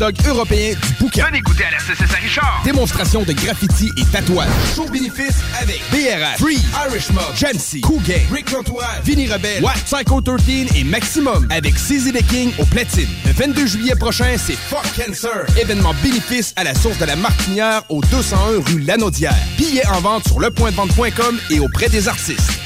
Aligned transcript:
Dog 0.00 0.14
européen 0.26 0.72
du 0.72 0.94
bouquin. 0.98 1.26
Venez 1.26 1.42
goûter 1.42 1.64
à 1.64 1.72
la 1.72 1.78
CCS 1.78 2.14
Richard. 2.22 2.62
Démonstration 2.64 3.22
de 3.22 3.34
graffiti 3.34 3.90
et 3.98 4.04
tatouage. 4.06 4.48
Show 4.74 4.86
bénéfice 4.90 5.36
avec 5.60 5.82
BRH, 5.90 6.38
Free, 6.38 6.58
Irish 6.88 7.10
Mob, 7.10 7.22
Jancy, 7.34 7.82
Cougain, 7.82 8.22
Rick 8.32 8.50
L'Entourage, 8.50 9.02
Vinny 9.04 9.30
Rebelle, 9.30 9.62
What, 9.62 9.74
Psycho 9.84 10.22
13 10.22 10.74
et 10.74 10.84
Maximum 10.84 11.46
avec 11.50 11.74
CZ 11.74 12.12
the 12.14 12.26
King 12.26 12.50
au 12.58 12.64
platine. 12.64 13.10
Le 13.26 13.32
22 13.32 13.66
juillet 13.66 13.94
prochain, 13.94 14.36
c'est 14.38 14.56
Fuck 14.56 14.86
Cancer. 14.96 15.44
Événement 15.60 15.92
bénéfice 16.02 16.54
à 16.56 16.64
la 16.64 16.74
source 16.74 16.96
de 16.96 17.04
la 17.04 17.16
Martinière 17.16 17.82
au 17.90 18.00
201 18.00 18.72
rue 18.72 18.80
Lanaudière. 18.80 19.36
Billets 19.58 19.86
en 19.86 20.00
vente 20.00 20.26
sur 20.26 20.40
lepointdevente.com 20.40 21.38
et 21.50 21.60
auprès 21.60 21.90
des 21.90 22.08
artistes. 22.08 22.58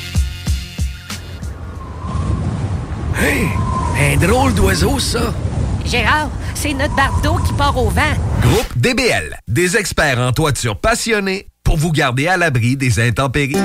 Hey, 3.21 3.49
un 3.99 4.25
drôle 4.25 4.55
d'oiseau, 4.55 5.01
ça. 5.01 5.35
Gérard, 5.85 6.31
c'est 6.55 6.75
notre 6.75 6.95
bardeau 6.95 7.37
qui 7.47 7.53
part 7.55 7.77
au 7.77 7.89
vent. 7.89 8.03
Groupe 8.41 8.77
DBL, 8.77 9.39
des 9.49 9.77
experts 9.77 10.19
en 10.19 10.33
toiture 10.33 10.77
passionnés 10.79 11.47
pour 11.63 11.77
vous 11.77 11.93
garder 11.93 12.29
à 12.29 12.37
l'abri 12.37 12.77
des 12.77 13.01
intempéries. 13.01 13.57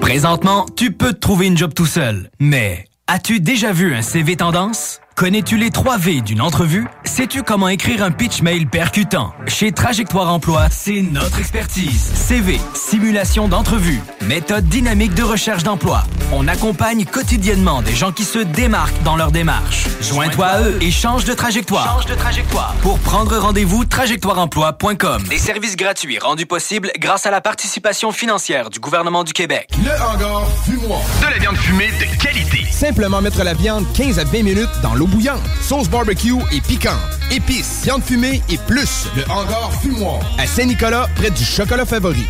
Présentement, 0.00 0.66
tu 0.76 0.92
peux 0.92 1.12
te 1.12 1.18
trouver 1.18 1.46
une 1.46 1.56
job 1.56 1.74
tout 1.74 1.86
seul, 1.86 2.30
mais 2.40 2.86
as-tu 3.06 3.40
déjà 3.40 3.72
vu 3.72 3.94
un 3.94 4.02
CV 4.02 4.36
tendance? 4.36 5.00
Connais-tu 5.18 5.56
les 5.56 5.72
3 5.72 5.98
V 5.98 6.20
d'une 6.20 6.40
entrevue? 6.40 6.86
Sais-tu 7.02 7.42
comment 7.42 7.66
écrire 7.66 8.04
un 8.04 8.12
pitch 8.12 8.40
mail 8.40 8.68
percutant? 8.68 9.32
Chez 9.48 9.72
Trajectoire 9.72 10.32
Emploi, 10.32 10.68
c'est 10.70 11.02
notre 11.02 11.40
expertise. 11.40 12.12
CV, 12.14 12.60
simulation 12.72 13.48
d'entrevue, 13.48 14.00
méthode 14.22 14.66
dynamique 14.66 15.14
de 15.14 15.24
recherche 15.24 15.64
d'emploi. 15.64 16.04
On 16.32 16.46
accompagne 16.46 17.04
quotidiennement 17.04 17.82
des 17.82 17.96
gens 17.96 18.12
qui 18.12 18.22
se 18.22 18.38
démarquent 18.38 19.02
dans 19.02 19.16
leur 19.16 19.32
démarche. 19.32 19.86
Joins-toi 20.02 20.46
à 20.46 20.60
eux 20.60 20.78
et 20.80 20.92
change 20.92 21.24
de 21.24 21.34
trajectoire. 21.34 21.96
Change 21.96 22.06
de 22.06 22.14
trajectoire. 22.14 22.76
Pour 22.82 23.00
prendre 23.00 23.36
rendez-vous, 23.38 23.84
trajectoireemploi.com. 23.84 25.24
Des 25.28 25.38
services 25.38 25.74
gratuits 25.74 26.20
rendus 26.20 26.46
possibles 26.46 26.92
grâce 26.96 27.26
à 27.26 27.32
la 27.32 27.40
participation 27.40 28.12
financière 28.12 28.70
du 28.70 28.78
gouvernement 28.78 29.24
du 29.24 29.32
Québec. 29.32 29.68
Le 29.82 29.90
hangar 30.00 30.46
fumoir. 30.64 31.00
De 31.22 31.26
la 31.32 31.38
viande 31.38 31.56
fumée 31.56 31.88
de 31.88 32.22
qualité. 32.22 32.64
Simplement 32.70 33.20
mettre 33.20 33.42
la 33.42 33.54
viande 33.54 33.84
15 33.94 34.20
à 34.20 34.24
20 34.24 34.44
minutes 34.44 34.68
dans 34.80 34.94
l'eau 34.94 35.07
bouillante. 35.08 35.42
Sauce 35.60 35.88
barbecue 35.88 36.34
et 36.52 36.60
piquante. 36.60 36.94
Épices, 37.30 37.82
viande 37.84 38.02
fumée 38.02 38.42
et 38.48 38.58
plus. 38.66 39.06
Le 39.16 39.22
hangar 39.30 39.72
fumoir. 39.80 40.20
À 40.38 40.46
Saint-Nicolas, 40.46 41.08
près 41.16 41.30
du 41.30 41.44
chocolat 41.44 41.84
favori. 41.84 42.26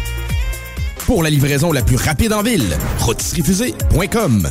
Pour 1.07 1.23
la 1.23 1.31
livraison 1.31 1.73
la 1.73 1.83
plus 1.83 1.97
rapide 1.97 2.33
en 2.33 2.43
ville, 2.43 2.77
rôtisseriefusée.com. 2.99 4.51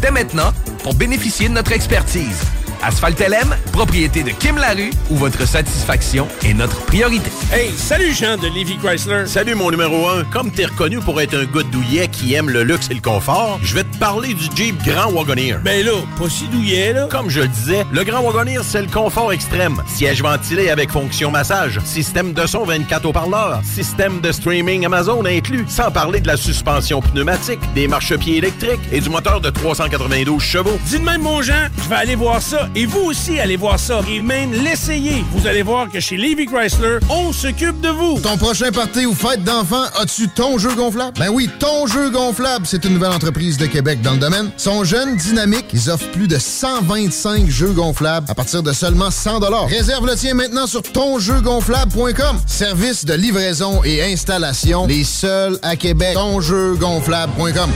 dès 0.00 0.10
maintenant 0.10 0.52
pour 0.82 0.94
bénéficier 0.94 1.48
de 1.48 1.54
notre 1.54 1.72
expertise. 1.72 2.59
Asphalt 2.82 3.20
LM, 3.20 3.54
propriété 3.72 4.22
de 4.22 4.30
Kim 4.30 4.56
Larue, 4.56 4.90
où 5.10 5.16
votre 5.16 5.46
satisfaction 5.46 6.26
est 6.44 6.54
notre 6.54 6.80
priorité. 6.86 7.30
Hey, 7.52 7.70
salut 7.76 8.14
Jean 8.14 8.38
de 8.38 8.48
Lévi 8.48 8.78
Chrysler. 8.78 9.26
Salut 9.26 9.54
mon 9.54 9.70
numéro 9.70 10.08
1. 10.08 10.24
Comme 10.24 10.50
t'es 10.50 10.64
reconnu 10.64 10.98
pour 11.00 11.20
être 11.20 11.34
un 11.34 11.44
gars 11.44 11.62
douillet 11.70 12.08
qui 12.08 12.32
aime 12.34 12.48
le 12.48 12.62
luxe 12.62 12.88
et 12.90 12.94
le 12.94 13.02
confort, 13.02 13.60
je 13.62 13.74
vais 13.74 13.84
te 13.84 13.96
parler 13.98 14.32
du 14.32 14.44
Jeep 14.54 14.82
Grand 14.82 15.12
Wagoneer. 15.12 15.58
Ben 15.62 15.84
là, 15.84 15.92
pas 16.18 16.30
si 16.30 16.48
douillet 16.48 16.94
là. 16.94 17.06
Comme 17.10 17.28
je 17.28 17.40
le 17.40 17.48
disais, 17.48 17.84
le 17.92 18.02
Grand 18.02 18.22
Wagoneer, 18.22 18.62
c'est 18.62 18.80
le 18.80 18.88
confort 18.88 19.30
extrême. 19.30 19.76
Siège 19.86 20.22
ventilé 20.22 20.70
avec 20.70 20.90
fonction 20.90 21.30
massage, 21.30 21.80
système 21.84 22.32
de 22.32 22.46
son 22.46 22.64
24 22.64 23.04
haut-parleurs, 23.04 23.60
système 23.64 24.22
de 24.22 24.32
streaming 24.32 24.86
Amazon 24.86 25.24
inclus, 25.26 25.66
sans 25.68 25.90
parler 25.90 26.20
de 26.20 26.28
la 26.28 26.38
suspension 26.38 27.02
pneumatique, 27.02 27.60
des 27.74 27.88
marchepieds 27.88 28.38
électriques 28.38 28.80
et 28.90 29.00
du 29.00 29.10
moteur 29.10 29.42
de 29.42 29.50
392 29.50 30.40
chevaux. 30.42 30.78
Dis 30.86 30.98
de 30.98 31.04
même 31.04 31.22
mon 31.22 31.42
Jean, 31.42 31.68
je 31.82 31.88
vais 31.90 31.96
aller 31.96 32.14
voir 32.14 32.40
ça 32.40 32.69
et 32.76 32.86
vous 32.86 33.00
aussi 33.00 33.40
allez 33.40 33.56
voir 33.56 33.78
ça 33.80 34.00
et 34.08 34.20
même 34.20 34.52
l'essayer. 34.52 35.24
Vous 35.32 35.46
allez 35.46 35.62
voir 35.62 35.90
que 35.90 36.00
chez 36.00 36.16
Lévi 36.16 36.46
Chrysler, 36.46 36.98
on 37.08 37.32
s'occupe 37.32 37.80
de 37.80 37.88
vous. 37.88 38.20
Ton 38.20 38.36
prochain 38.36 38.70
party 38.70 39.06
ou 39.06 39.14
fête 39.14 39.42
d'enfant, 39.42 39.84
as-tu 40.00 40.28
ton 40.28 40.58
jeu 40.58 40.74
gonflable? 40.74 41.18
Ben 41.18 41.28
oui, 41.30 41.48
ton 41.58 41.86
jeu 41.86 42.10
gonflable, 42.10 42.66
c'est 42.66 42.84
une 42.84 42.94
nouvelle 42.94 43.12
entreprise 43.12 43.56
de 43.56 43.66
Québec 43.66 44.00
dans 44.02 44.12
le 44.12 44.18
domaine. 44.18 44.50
Sont 44.56 44.84
jeunes, 44.84 45.16
dynamiques, 45.16 45.66
ils 45.72 45.90
offrent 45.90 46.10
plus 46.10 46.28
de 46.28 46.38
125 46.38 47.48
jeux 47.48 47.72
gonflables 47.72 48.26
à 48.30 48.34
partir 48.34 48.62
de 48.62 48.72
seulement 48.72 49.10
100 49.10 49.40
Réserve 49.68 50.06
le 50.06 50.14
tien 50.14 50.34
maintenant 50.34 50.66
sur 50.66 50.82
tonjeugonflable.com. 50.82 52.40
Service 52.46 53.04
de 53.04 53.14
livraison 53.14 53.82
et 53.84 54.02
installation, 54.02 54.86
les 54.86 55.04
seuls 55.04 55.58
à 55.62 55.76
Québec. 55.76 56.14
Tonjeugonflable.com. 56.14 57.70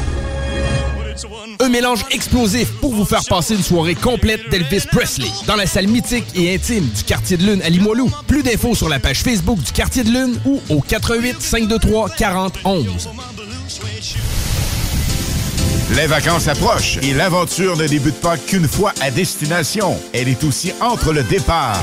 Un 1.60 1.68
mélange 1.68 2.04
explosif 2.10 2.70
pour 2.80 2.92
vous 2.94 3.04
faire 3.04 3.24
passer 3.28 3.54
une 3.54 3.62
soirée 3.62 3.94
complète 3.94 4.48
d'Elvis 4.50 4.84
Presley 4.90 5.28
dans 5.46 5.56
la 5.56 5.66
salle 5.66 5.86
mythique 5.86 6.26
et 6.34 6.54
intime 6.54 6.86
du 6.86 7.04
Quartier 7.04 7.36
de 7.36 7.44
Lune 7.44 7.62
à 7.62 7.68
Limoilou. 7.68 8.10
Plus 8.26 8.42
d'infos 8.42 8.74
sur 8.74 8.88
la 8.88 8.98
page 8.98 9.20
Facebook 9.22 9.58
du 9.58 9.72
Quartier 9.72 10.04
de 10.04 10.10
Lune 10.10 10.38
ou 10.44 10.60
au 10.70 10.80
88 10.80 11.40
523 11.40 12.10
40 12.10 12.58
11. 12.64 13.08
Les 15.96 16.06
vacances 16.06 16.48
approchent 16.48 16.98
et 17.02 17.14
l'aventure 17.14 17.76
ne 17.76 17.86
débute 17.86 18.20
pas 18.20 18.36
qu'une 18.36 18.66
fois 18.66 18.92
à 19.00 19.10
destination. 19.10 19.96
Elle 20.12 20.28
est 20.28 20.42
aussi 20.42 20.72
entre 20.80 21.12
le 21.12 21.22
départ 21.22 21.82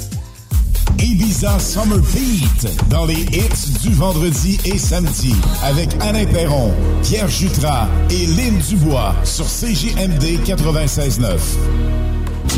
Ibiza 0.99 1.59
Summer 1.59 1.99
Beat 2.13 2.67
dans 2.89 3.05
les 3.05 3.21
hits 3.31 3.79
du 3.81 3.93
vendredi 3.93 4.59
et 4.65 4.77
samedi 4.77 5.35
avec 5.63 5.89
Alain 6.01 6.25
Perron, 6.25 6.73
Pierre 7.03 7.27
Jutras 7.27 7.87
et 8.09 8.25
Lynn 8.27 8.57
Dubois 8.69 9.15
sur 9.23 9.45
CJMD 9.45 10.39
96.9. 10.45 11.37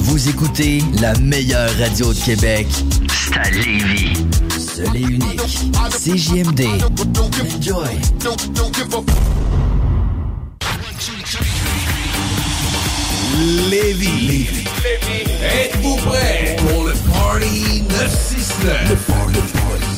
Vous 0.02 0.30
écoutez 0.30 0.84
la 1.00 1.14
meilleure 1.20 1.70
radio 1.78 2.14
de 2.14 2.20
Québec. 2.20 2.68
C'est 3.10 3.38
à 3.38 3.50
Lévis. 3.52 4.26
et 4.96 5.02
unique. 5.02 5.42
CJMD. 5.92 6.66
Enjoy. 7.58 7.86
Lévis. 13.34 14.48
Êtes-vous 15.42 15.96
prêts 15.98 16.56
pour 16.60 16.84
le 16.84 16.94
Party 17.12 17.84
969? 17.90 18.90
Le 18.90 18.96
Party 18.96 19.42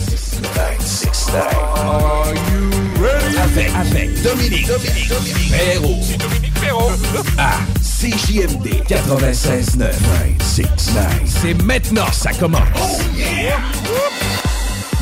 969. 0.09 1.45
Are 1.75 2.33
you 2.33 3.03
ready? 3.03 3.37
Avec, 3.37 3.71
avec 3.75 4.21
Dominique, 4.21 4.67
Dominique, 4.67 5.09
Dominique 5.09 5.51
Perrault. 5.51 5.99
C'est 6.01 6.17
Dominique 6.17 6.53
Perrault. 6.53 6.91
À 7.37 7.57
CJMD 7.81 8.67
96.9. 8.87 9.77
969. 9.77 11.21
C'est 11.25 11.61
maintenant, 11.63 12.11
ça 12.13 12.31
commence. 12.31 12.61
Oh 12.77 12.97
yeah! 13.15 13.57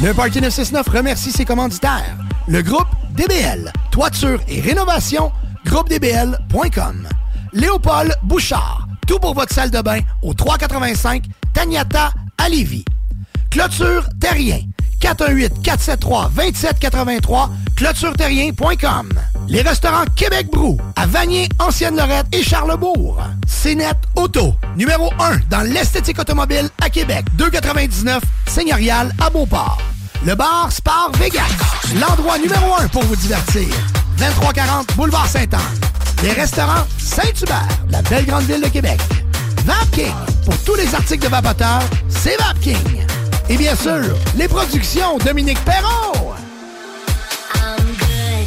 Le 0.04 0.14
Party 0.14 0.42
969 0.42 0.88
remercie 0.90 1.32
ses 1.32 1.46
commanditaires. 1.46 2.18
Le 2.48 2.64
groupe 2.64 2.88
DBL, 3.16 3.72
toiture 3.92 4.40
et 4.48 4.60
rénovation, 4.60 5.32
groupedbl.com. 5.66 7.08
Léopold 7.54 8.14
Bouchard, 8.24 8.88
tout 9.08 9.20
pour 9.20 9.36
votre 9.36 9.54
salle 9.54 9.70
de 9.70 9.82
bain 9.82 10.00
au 10.22 10.34
385 10.34 11.24
Tagnata 11.54 12.12
à 12.38 12.50
Lévis. 12.50 12.84
Clôture 13.52 14.06
Terrien, 14.20 14.60
418-473-2783, 15.00 17.50
clôtureterrien.com. 17.76 19.10
Les 19.48 19.62
restaurants 19.62 20.06
Québec 20.16 20.48
Brou, 20.52 20.80
à 20.96 21.06
Vanier, 21.06 21.48
Ancienne-Lorette 21.60 22.26
et 22.32 22.42
Charlebourg. 22.42 23.22
CNET 23.46 23.94
Auto, 24.16 24.56
numéro 24.76 25.12
1 25.20 25.42
dans 25.50 25.62
l'esthétique 25.62 26.18
automobile 26.20 26.70
à 26.82 26.90
Québec, 26.90 27.26
299 27.34 28.24
Seigneurial 28.48 29.14
à 29.24 29.30
Beauport. 29.30 29.80
Le 30.26 30.34
bar 30.34 30.72
Spar 30.72 31.12
Vegas, 31.20 31.44
l'endroit 32.00 32.40
numéro 32.40 32.74
1 32.80 32.88
pour 32.88 33.04
vous 33.04 33.18
divertir. 33.18 33.68
2340 34.18 34.96
Boulevard 34.96 35.28
Sainte-Anne. 35.28 35.62
Les 36.24 36.32
restaurants 36.32 36.88
Saint-Hubert, 36.98 37.68
la 37.90 38.02
belle 38.04 38.26
grande 38.26 38.44
ville 38.44 38.62
de 38.62 38.70
Québec. 38.70 38.98
Vapking, 39.66 40.14
pour 40.46 40.58
tous 40.60 40.76
les 40.76 40.96
articles 40.96 41.26
de 41.26 41.30
vapoteurs, 41.30 41.84
c'est 42.08 42.38
Vapking. 42.38 43.06
Et 43.50 43.58
bien 43.58 43.76
sûr, 43.76 44.16
les 44.38 44.48
productions 44.48 45.18
Dominique 45.18 45.60
Perrault. 45.66 46.34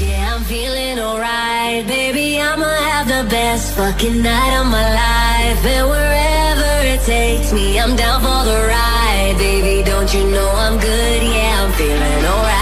Yeah, 0.00 0.34
I'm 0.34 0.44
feeling 0.44 0.98
alright, 0.98 1.86
baby. 1.86 2.40
I'ma 2.40 2.64
have 2.64 3.08
the 3.08 3.28
best 3.28 3.74
fucking 3.74 4.22
night 4.22 4.58
of 4.58 4.68
my 4.68 4.94
life. 4.94 5.66
And 5.66 5.90
wherever 5.90 6.94
it 6.94 7.04
takes 7.04 7.52
me, 7.52 7.78
I'm 7.78 7.94
down 7.94 8.22
for 8.22 8.44
the 8.50 8.68
ride, 8.68 9.36
baby. 9.36 9.84
Don't 9.84 10.12
you 10.14 10.24
know 10.30 10.48
I'm 10.48 10.78
good? 10.78 11.22
Yeah, 11.22 11.62
I'm 11.62 11.72
feeling 11.72 12.24
alright. 12.24 12.55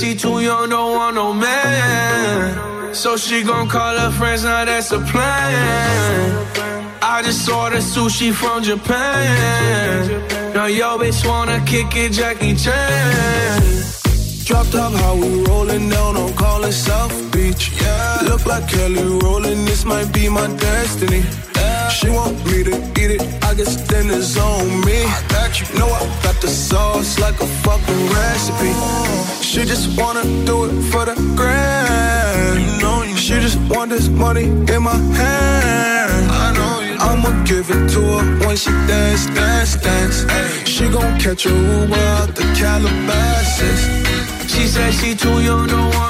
She 0.00 0.14
too 0.14 0.40
young, 0.40 0.70
don't 0.70 0.92
want 0.96 1.14
no 1.14 1.34
man. 1.34 2.94
So 2.94 3.18
she 3.18 3.42
gon' 3.42 3.68
call 3.68 3.98
her 3.98 4.10
friends, 4.10 4.44
now 4.44 4.64
that's 4.64 4.90
a 4.92 4.98
plan. 4.98 6.46
I 7.02 7.20
just 7.22 7.46
ordered 7.50 7.82
sushi 7.82 8.32
from 8.32 8.62
Japan. 8.62 10.54
Now 10.54 10.64
yo 10.64 10.96
bitch 10.96 11.20
wanna 11.28 11.62
kick 11.66 11.94
it, 11.96 12.12
Jackie 12.12 12.56
Chan. 12.56 13.60
Drop 14.46 14.66
top, 14.68 14.94
how 14.94 15.16
we 15.16 15.44
rollin' 15.44 15.90
down 15.90 16.16
on 16.16 16.32
callin' 16.32 16.72
South 16.72 17.14
Beach. 17.30 17.70
Yeah. 17.82 18.20
Look 18.22 18.46
like 18.46 18.66
Kelly 18.70 19.04
rollin', 19.04 19.66
this 19.66 19.84
might 19.84 20.10
be 20.14 20.30
my 20.30 20.46
destiny. 20.56 21.22
She 21.90 22.08
want 22.08 22.42
me 22.46 22.64
to 22.64 22.74
eat 23.00 23.10
it, 23.16 23.44
I 23.44 23.52
guess 23.52 23.76
then 23.86 24.08
it's 24.08 24.38
on 24.38 24.66
me. 24.86 25.04
I 25.04 25.29
you. 25.58 25.66
Know 25.78 25.88
I 25.88 26.00
got 26.22 26.40
the 26.40 26.48
sauce 26.48 27.18
like 27.18 27.40
a 27.40 27.46
fucking 27.64 28.02
recipe. 28.18 28.72
She 29.42 29.64
just 29.64 29.98
wanna 29.98 30.22
do 30.44 30.66
it 30.66 30.74
for 30.90 31.04
the 31.04 31.16
grand. 31.34 32.60
You 32.60 32.82
know 32.82 33.02
you 33.02 33.16
she 33.16 33.34
just 33.40 33.58
want 33.70 33.90
this 33.90 34.08
money 34.08 34.44
in 34.74 34.82
my 34.82 34.98
hand. 35.18 36.30
I 36.30 36.46
know 36.58 36.74
you 36.86 36.94
I'ma 37.08 37.30
give 37.44 37.70
it 37.70 37.88
to 37.94 38.00
her 38.00 38.46
when 38.46 38.56
she 38.56 38.70
dance, 38.86 39.26
dance, 39.26 39.76
dance. 39.76 40.18
She 40.68 40.88
gon' 40.88 41.18
catch 41.18 41.46
a 41.46 41.50
Uber 41.50 42.04
out 42.18 42.34
the 42.34 42.44
Calabasas. 42.58 43.80
She 44.52 44.66
said 44.66 44.92
she 44.92 45.14
too 45.14 45.40
young, 45.40 45.66
don't 45.66 45.94
want 45.94 46.09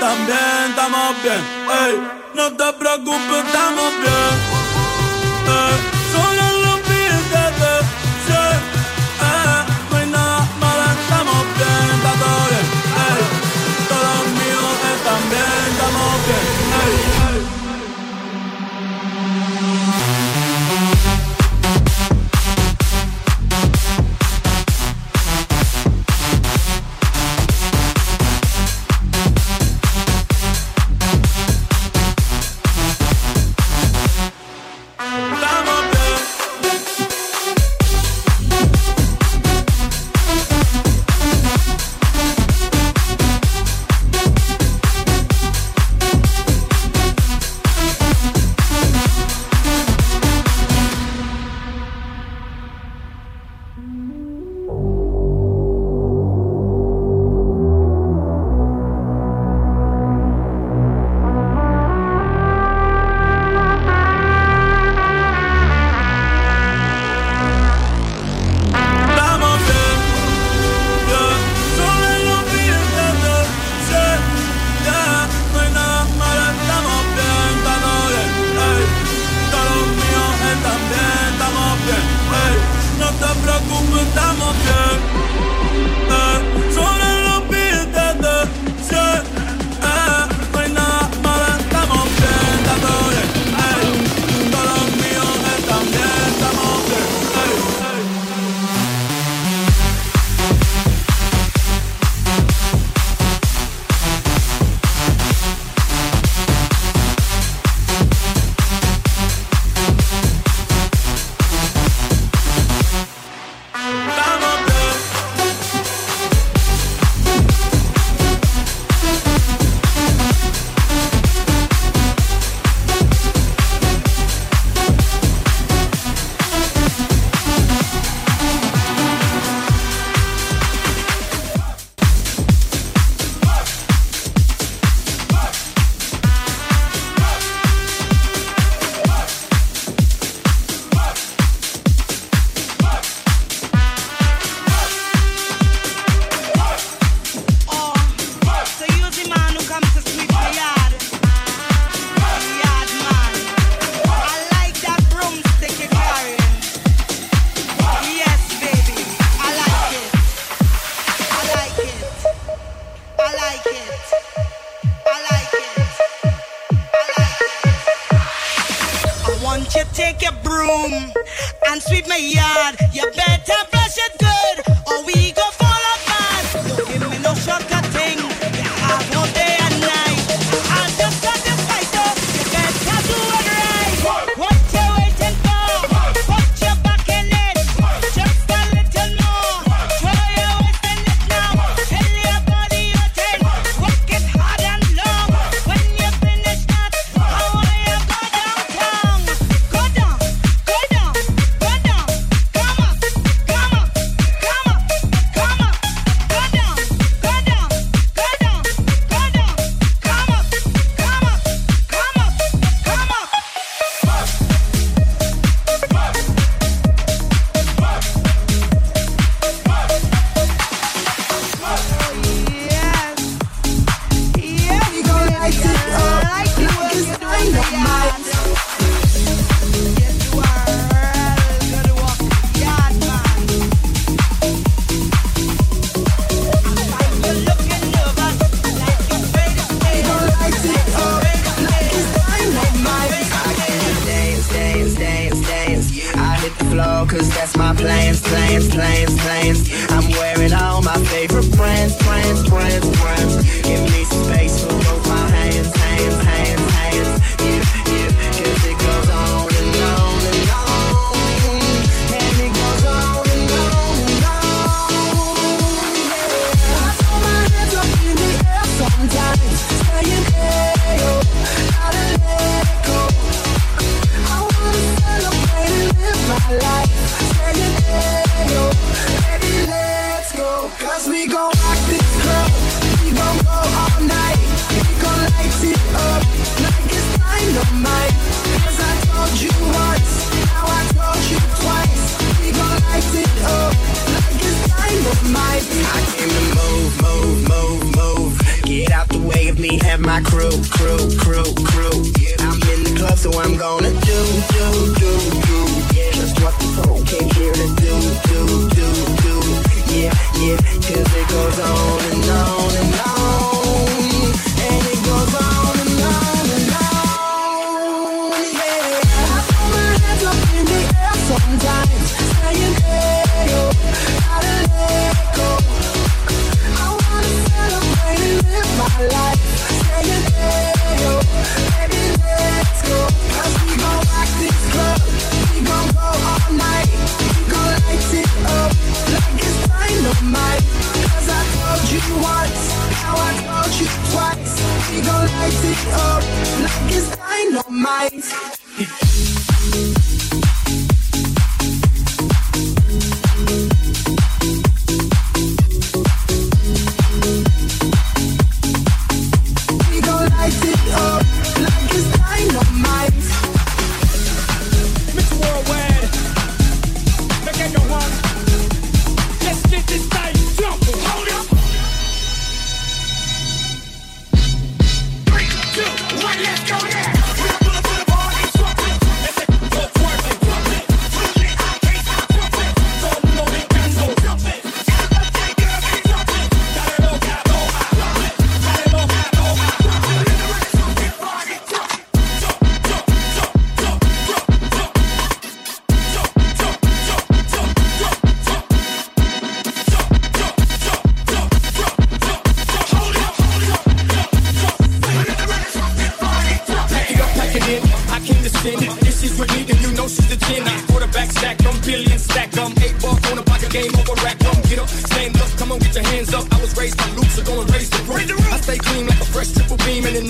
bien, 0.00 0.70
estamos 0.70 1.22
bien. 1.22 1.42
Ey. 1.84 2.00
No 2.34 2.52
te 2.52 2.72
preocupes, 2.74 3.44
estamos 3.44 3.92
bien. 4.00 4.34
Ey. 5.46 5.87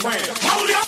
Hold 0.00 0.70
up! 0.70 0.87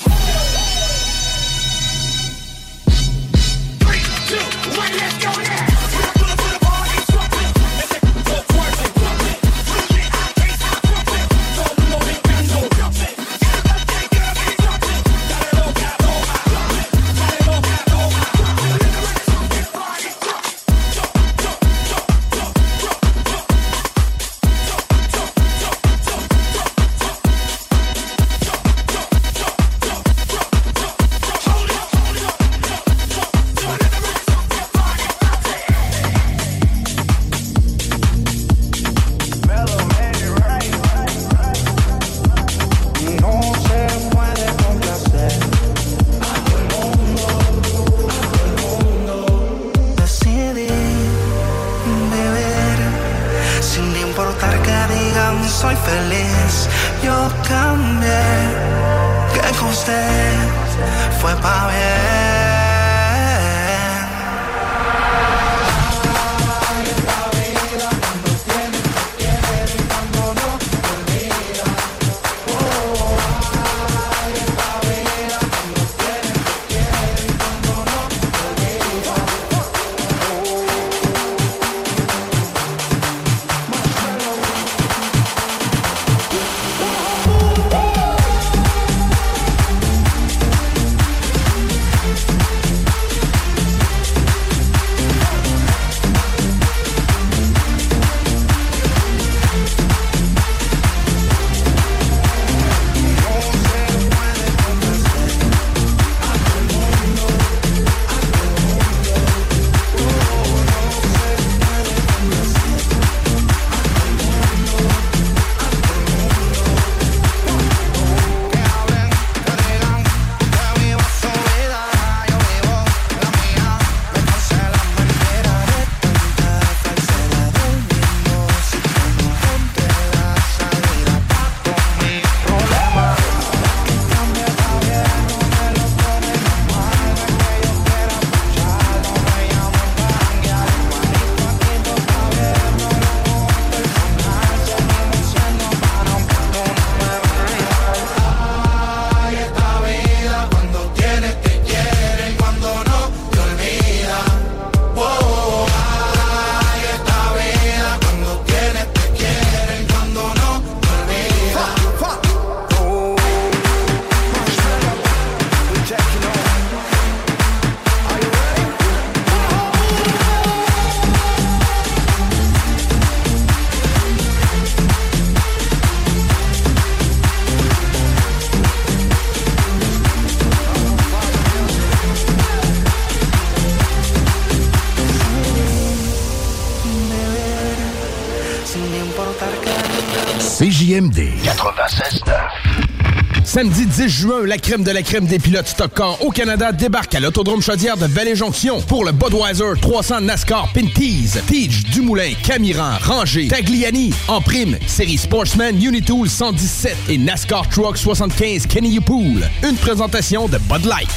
Samedi 193.61 193.85
10 193.85 194.09
juin, 194.09 194.47
la 194.47 194.57
crème 194.57 194.83
de 194.85 194.91
la 194.91 195.03
crème 195.03 195.27
des 195.27 195.39
pilotes 195.39 195.69
stock 195.69 195.93
car 195.95 196.25
au 196.25 196.31
Canada 196.31 196.73
débarque 196.73 197.15
à 197.15 197.21
l'Autodrome 197.21 197.61
Chaudière 197.61 197.99
de 197.99 198.07
Vallée-Jonction 198.07 198.81
pour 198.81 199.05
le 199.05 199.13
Budweiser 199.13 199.79
300 199.79 200.23
NASCAR 200.23 200.73
Pinties. 200.73 201.33
Tige, 201.47 201.85
Dumoulin, 201.91 202.33
Camiran, 202.43 202.93
Ranger, 203.03 203.49
Tagliani. 203.49 204.15
En 204.29 204.41
prime, 204.41 204.79
série 204.87 205.19
Sportsman 205.19 205.77
Unitool 205.77 206.31
117 206.31 206.97
et 207.11 207.19
NASCAR 207.19 207.69
Truck 207.69 207.99
75 207.99 208.67
Kenny 208.67 208.99
Pool. 208.99 209.47
Une 209.63 209.77
présentation 209.77 210.49
de 210.49 210.57
Bud 210.57 210.87
Light. 210.87 211.11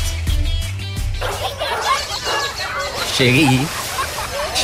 Chérie, 3.18 3.60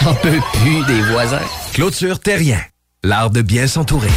j'en 0.03 0.15
peux 0.15 0.41
plus 0.61 0.85
des 0.85 1.01
voisins. 1.13 1.39
Clôture 1.71 2.19
Terrien, 2.19 2.59
l'art 3.05 3.29
de 3.29 3.41
bien 3.41 3.67
s'entourer. 3.67 4.09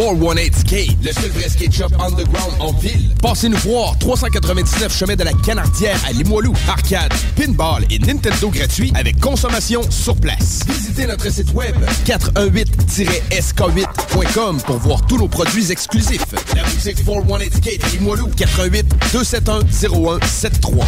Skate, 0.00 0.96
le 1.04 1.12
seul 1.12 1.30
vrai 1.30 1.50
skate 1.50 1.74
shop 1.74 1.90
underground 2.00 2.54
en 2.58 2.72
ville. 2.72 3.10
Passez-nous 3.20 3.58
voir, 3.58 3.98
399 3.98 4.96
chemin 4.96 5.14
de 5.14 5.24
la 5.24 5.34
Canardière 5.44 6.00
à 6.08 6.12
Limoilou. 6.12 6.54
Arcade, 6.68 7.12
pinball 7.36 7.84
et 7.90 7.98
Nintendo 7.98 8.48
gratuit 8.48 8.90
avec 8.94 9.20
consommation 9.20 9.82
sur 9.90 10.16
place. 10.16 10.60
Visitez 10.66 11.04
notre 11.06 11.30
site 11.30 11.52
web 11.52 11.76
418-sk8.com 12.06 14.62
pour 14.62 14.78
voir 14.78 15.04
tous 15.06 15.18
nos 15.18 15.28
produits 15.28 15.70
exclusifs. 15.70 16.24
La 16.56 16.62
boutique 16.62 17.04
418 17.04 17.56
Skate 17.56 17.84
à 17.84 17.88
Limoilou, 17.88 18.30
418 18.34 18.86
271 19.12 19.66
0173. 19.70 20.82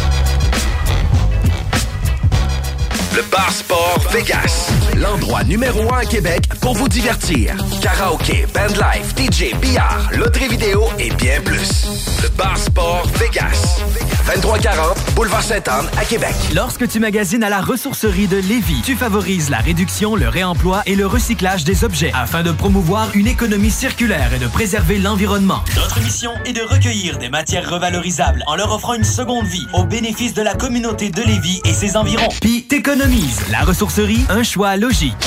Le 3.15 3.21
Bar 3.29 3.51
Sport 3.51 3.99
Vegas. 4.11 4.71
L'endroit 4.97 5.43
numéro 5.43 5.93
un 5.93 5.99
à 5.99 6.05
Québec 6.05 6.49
pour 6.61 6.73
vous 6.73 6.89
divertir. 6.89 7.55
Karaoke, 7.79 8.47
bandlife, 8.51 9.13
DJ, 9.15 9.55
billard, 9.61 10.09
loterie 10.17 10.47
vidéo 10.47 10.85
et 10.97 11.11
bien 11.11 11.39
plus. 11.41 11.85
Le 12.23 12.29
Bar 12.29 12.57
Sport 12.57 13.07
Vegas. 13.19 13.83
2340 14.25 14.97
Boulevard 15.15 15.43
Sainte-Anne 15.43 15.85
à 15.97 16.05
Québec. 16.05 16.33
Lorsque 16.55 16.87
tu 16.87 16.99
magasines 16.99 17.43
à 17.43 17.49
la 17.49 17.61
ressourcerie 17.61 18.27
de 18.27 18.37
Lévis, 18.37 18.81
tu 18.83 18.95
favorises 18.95 19.51
la 19.51 19.57
réduction, 19.57 20.15
le 20.15 20.29
réemploi 20.29 20.81
et 20.87 20.95
le 20.95 21.05
recyclage 21.05 21.65
des 21.65 21.83
objets 21.83 22.11
afin 22.15 22.41
de 22.41 22.51
promouvoir 22.51 23.09
une 23.13 23.27
économie 23.27 23.69
circulaire 23.69 24.33
et 24.33 24.39
de 24.39 24.47
préserver 24.47 24.97
l'environnement. 24.97 25.61
Notre 25.75 25.99
mission 25.99 26.31
est 26.45 26.53
de 26.53 26.61
recueillir 26.61 27.19
des 27.19 27.29
matières 27.29 27.69
revalorisables 27.69 28.43
en 28.47 28.55
leur 28.55 28.73
offrant 28.73 28.95
une 28.95 29.03
seconde 29.03 29.45
vie 29.45 29.67
au 29.73 29.83
bénéfice 29.83 30.33
de 30.33 30.41
la 30.41 30.55
communauté 30.55 31.09
de 31.09 31.21
Lévis 31.21 31.61
et 31.65 31.73
ses 31.73 31.95
environs. 31.95 32.29
Puis 32.41 32.63
t'économises. 32.63 33.02
La 33.51 33.63
ressourcerie, 33.63 34.23
un 34.29 34.43
choix 34.43 34.77
logique. 34.77 35.17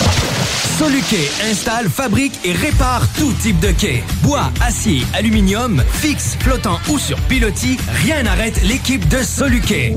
Soluquet 0.78 1.30
installe, 1.50 1.90
fabrique 1.90 2.32
et 2.42 2.52
répare 2.52 3.06
tout 3.18 3.30
type 3.34 3.60
de 3.60 3.70
quai. 3.70 4.02
Bois, 4.22 4.50
acier, 4.62 5.02
aluminium, 5.12 5.82
fixe, 5.92 6.38
flottant 6.40 6.78
ou 6.88 6.98
sur 6.98 7.20
pilotis, 7.22 7.76
rien 8.02 8.22
n'arrête 8.22 8.62
l'équipe 8.62 9.06
de 9.08 9.22
Soluquet. 9.22 9.94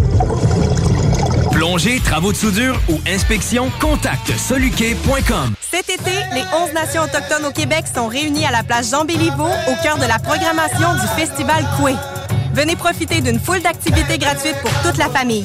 Plongée, 1.53 2.01
travaux 2.01 2.33
de 2.33 2.37
soudure 2.37 2.77
ou 2.89 2.99
inspection, 3.07 3.71
contacte 3.79 4.37
soluquet.com. 4.37 5.53
Cet 5.61 5.89
été, 5.89 6.11
les 6.33 6.43
11 6.61 6.73
nations 6.73 7.03
autochtones 7.03 7.45
au 7.45 7.51
Québec 7.51 7.85
sont 7.95 8.07
réunies 8.07 8.45
à 8.45 8.51
la 8.51 8.63
place 8.63 8.91
Jean 8.91 9.05
Béliveau 9.05 9.47
au 9.47 9.83
cœur 9.83 9.97
de 9.97 10.05
la 10.05 10.19
programmation 10.19 10.95
du 10.95 11.07
Festival 11.15 11.65
Coué. 11.77 11.93
Venez 12.53 12.75
profiter 12.75 13.21
d'une 13.21 13.39
foule 13.39 13.61
d'activités 13.61 14.17
gratuites 14.17 14.59
pour 14.61 14.71
toute 14.81 14.97
la 14.97 15.09
famille. 15.09 15.43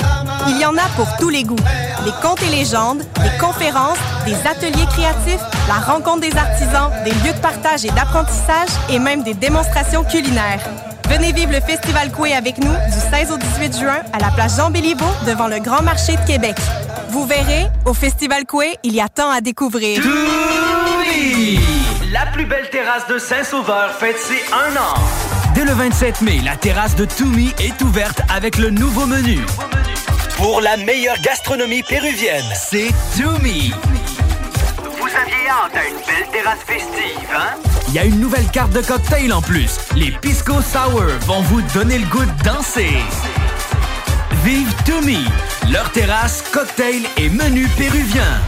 Il 0.49 0.61
y 0.61 0.65
en 0.65 0.77
a 0.77 0.87
pour 0.97 1.07
tous 1.19 1.29
les 1.29 1.45
goûts. 1.45 1.57
Des 2.05 2.13
contes 2.23 2.43
et 2.43 2.51
légendes, 2.51 3.03
des 3.23 3.39
conférences, 3.39 3.99
des 4.27 4.35
ateliers 4.47 4.87
créatifs, 4.87 5.43
la 5.69 5.75
rencontre 5.75 6.21
des 6.21 6.37
artisans, 6.37 6.91
des 7.05 7.13
lieux 7.13 7.35
de 7.35 7.41
partage 7.41 7.85
et 7.85 7.91
d'apprentissage 7.91 8.69
et 8.91 8.99
même 8.99 9.23
des 9.23 9.35
démonstrations 9.35 10.05
culinaires. 10.05 10.61
Venez 11.09 11.33
vivre 11.33 11.53
le 11.53 11.61
Festival 11.61 12.11
Coué 12.11 12.35
avec 12.35 12.59
nous 12.59 12.73
du 12.73 13.17
16 13.17 13.33
au 13.33 13.37
18 13.37 13.79
juin 13.79 13.99
à 14.13 14.19
la 14.19 14.31
place 14.31 14.57
Jean 14.57 14.71
Béliveau 14.71 15.07
devant 15.27 15.49
le 15.49 15.59
Grand 15.59 15.83
Marché 15.83 16.17
de 16.17 16.27
Québec. 16.27 16.57
Vous 17.11 17.27
verrez, 17.27 17.67
au 17.85 17.95
Festival 17.95 18.47
Coué, 18.47 18.77
il 18.83 18.95
y 18.95 19.01
a 19.01 19.09
tant 19.09 19.31
à 19.31 19.41
découvrir. 19.41 20.03
La 22.11 22.27
plus 22.33 22.47
belle 22.47 22.71
terrasse 22.71 23.07
de 23.07 23.19
Saint-Sauveur 23.19 23.91
fête 23.93 24.19
ses 24.19 24.43
un 24.53 24.77
an. 24.77 25.34
Dès 25.55 25.65
le 25.65 25.73
27 25.73 26.21
mai, 26.23 26.41
la 26.45 26.57
terrasse 26.57 26.97
de 26.97 27.05
Toumi 27.05 27.53
est 27.61 27.81
ouverte 27.81 28.21
avec 28.29 28.59
le 28.59 28.71
nouveau 28.71 29.07
menu. 29.07 29.39
Pour 30.37 30.61
la 30.61 30.77
meilleure 30.77 31.21
gastronomie 31.21 31.85
péruvienne. 31.85 32.45
C'est 32.57 32.89
Toumi. 33.17 33.73
Vous 34.83 35.07
aviez 35.07 35.49
hâte 35.49 35.77
à 35.77 35.89
une 35.89 35.97
belle 35.97 36.29
terrasse 36.33 36.59
festive, 36.67 37.29
hein? 37.33 37.55
Il 37.87 37.95
y 37.95 37.99
a 38.01 38.05
une 38.05 38.19
nouvelle 38.19 38.47
carte 38.49 38.73
de 38.73 38.81
cocktail 38.81 39.33
en 39.33 39.41
plus. 39.41 39.79
Les 39.95 40.11
Pisco 40.11 40.55
Sour 40.61 41.05
vont 41.21 41.43
vous 41.43 41.63
donner 41.73 41.99
le 41.99 42.07
goût 42.07 42.25
de 42.25 42.43
danser. 42.43 42.97
Vive 44.45 44.75
Toumi, 44.85 45.25
leur 45.71 45.89
terrasse, 45.93 46.43
cocktail 46.53 47.03
et 47.17 47.29
menu 47.29 47.69
péruvien. 47.79 48.41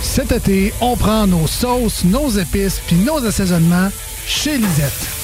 Cet 0.00 0.30
été, 0.30 0.72
on 0.80 0.96
prend 0.96 1.26
nos 1.26 1.48
sauces, 1.48 2.04
nos 2.04 2.30
épices 2.30 2.80
puis 2.86 2.96
nos 2.96 3.24
assaisonnements 3.26 3.90
chez 4.26 4.58
Lisette. 4.58 5.23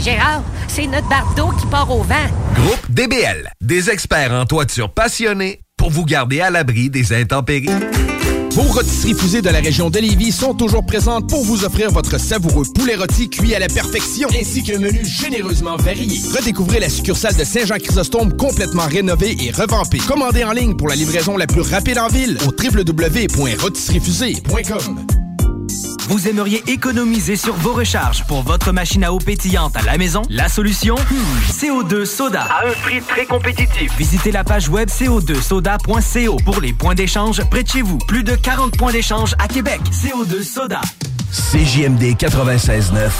Gérard, 0.00 0.42
c'est 0.68 0.86
notre 0.86 1.08
bardeau 1.08 1.50
qui 1.58 1.66
part 1.66 1.90
au 1.90 2.02
vent. 2.02 2.14
Groupe 2.54 2.90
DBL, 2.90 3.50
des 3.60 3.90
experts 3.90 4.32
en 4.32 4.46
toiture 4.46 4.92
passionnés 4.92 5.60
pour 5.76 5.90
vous 5.90 6.04
garder 6.04 6.40
à 6.40 6.50
l'abri 6.50 6.90
des 6.90 7.12
intempéries. 7.12 7.68
Vos 8.52 8.62
rôtisseries 8.62 9.14
fusées 9.14 9.42
de 9.42 9.48
la 9.48 9.60
région 9.60 9.90
de 9.90 10.00
Lévis 10.00 10.32
sont 10.32 10.54
toujours 10.54 10.84
présentes 10.84 11.28
pour 11.28 11.44
vous 11.44 11.64
offrir 11.64 11.92
votre 11.92 12.18
savoureux 12.18 12.64
poulet 12.74 12.96
rôti 12.96 13.30
cuit 13.30 13.54
à 13.54 13.60
la 13.60 13.68
perfection, 13.68 14.26
ainsi 14.40 14.64
qu'un 14.64 14.80
menu 14.80 15.04
généreusement 15.04 15.76
varié. 15.76 16.18
Redécouvrez 16.36 16.80
la 16.80 16.88
succursale 16.88 17.36
de 17.36 17.44
Saint-Jean-Chrysostome 17.44 18.36
complètement 18.36 18.86
rénovée 18.86 19.36
et 19.40 19.52
revampée. 19.52 19.98
Commandez 19.98 20.42
en 20.42 20.50
ligne 20.52 20.74
pour 20.76 20.88
la 20.88 20.96
livraison 20.96 21.36
la 21.36 21.46
plus 21.46 21.60
rapide 21.60 21.98
en 21.98 22.08
ville 22.08 22.38
au 22.46 22.50
www.rôtisseriefusée.com. 22.50 25.29
Vous 26.08 26.28
aimeriez 26.28 26.62
économiser 26.68 27.36
sur 27.36 27.54
vos 27.54 27.72
recharges 27.72 28.24
pour 28.26 28.42
votre 28.42 28.72
machine 28.72 29.04
à 29.04 29.12
eau 29.12 29.18
pétillante 29.18 29.76
à 29.76 29.82
la 29.82 29.96
maison? 29.96 30.22
La 30.28 30.48
solution? 30.48 30.96
Hmm, 30.96 31.50
CO2 31.50 32.04
Soda. 32.04 32.42
À 32.42 32.66
un 32.68 32.72
prix 32.82 33.00
très 33.00 33.26
compétitif. 33.26 33.96
Visitez 33.96 34.32
la 34.32 34.42
page 34.42 34.68
web 34.68 34.88
co2soda.co 34.88 36.36
pour 36.44 36.60
les 36.60 36.72
points 36.72 36.94
d'échange 36.94 37.42
près 37.50 37.62
de 37.62 37.68
chez 37.68 37.82
vous. 37.82 37.98
Plus 37.98 38.24
de 38.24 38.34
40 38.34 38.76
points 38.76 38.92
d'échange 38.92 39.34
à 39.38 39.46
Québec. 39.46 39.80
CO2 39.92 40.42
Soda. 40.42 40.80
CJMD 41.32 42.16
96.9. 42.16 43.10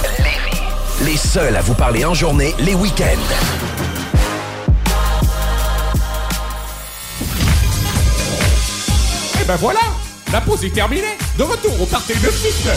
Les 1.04 1.16
seuls 1.16 1.54
à 1.54 1.60
vous 1.60 1.74
parler 1.74 2.04
en 2.04 2.14
journée, 2.14 2.54
les 2.58 2.74
week-ends. 2.74 3.04
Et 9.40 9.44
ben 9.44 9.56
voilà, 9.56 9.80
la 10.32 10.40
pause 10.40 10.64
est 10.64 10.74
terminée. 10.74 11.16
De 11.40 11.44
retour 11.46 11.80
au 11.80 11.86
party 11.86 12.12
de 12.12 12.30
6 12.30 12.68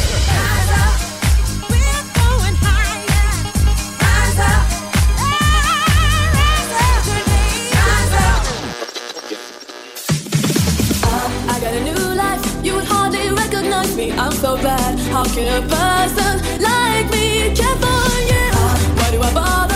I 11.45 11.59
got 11.59 11.73
a 11.73 11.83
new 11.83 12.15
life, 12.15 12.39
you 12.63 12.75
would 12.75 12.85
hardly 12.85 13.31
recognize 13.31 13.93
me. 13.97 14.13
I'm 14.13 14.31
so 14.31 14.55
bad. 14.55 14.97
How 15.11 15.25
can 15.25 15.61
a 15.61 15.67
person 15.67 16.39
like 16.61 17.11
me 17.11 17.53
care 17.53 17.75
for 17.83 18.07
you? 18.29 18.49
Why 18.95 19.11
do 19.11 19.21
I 19.21 19.33
bother 19.33 19.72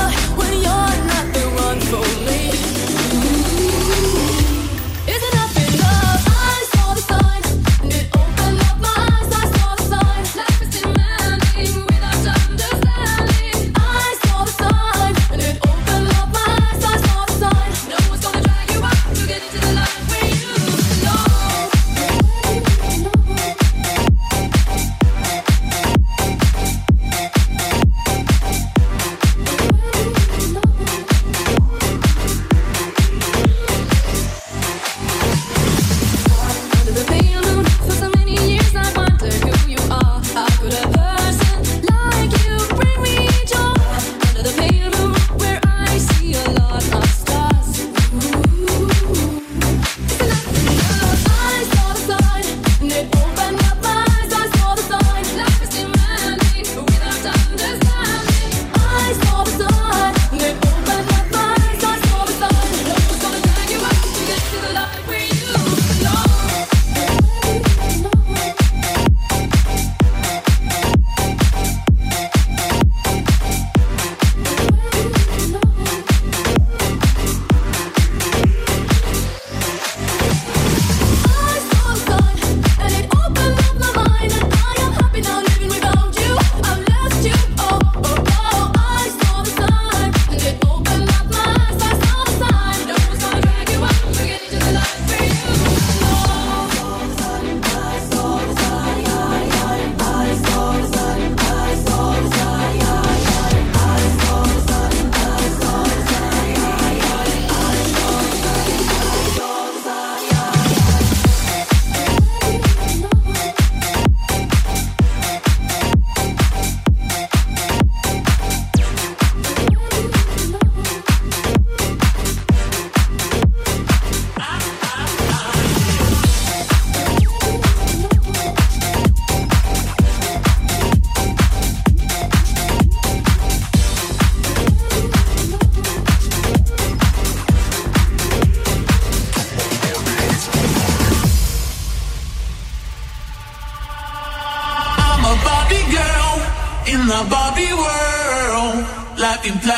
fucking 149.48 149.60
plan. 149.62 149.77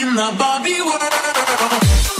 In 0.00 0.14
the 0.14 0.34
Barbie 0.38 0.80
world. 0.80 2.19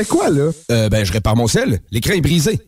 Fais 0.00 0.08
quoi, 0.08 0.30
là? 0.30 0.50
Euh, 0.70 0.88
ben, 0.88 1.04
je 1.04 1.12
répare 1.12 1.36
mon 1.36 1.46
sel. 1.46 1.80
L'écran 1.90 2.14
est 2.14 2.20
brisé. 2.20 2.60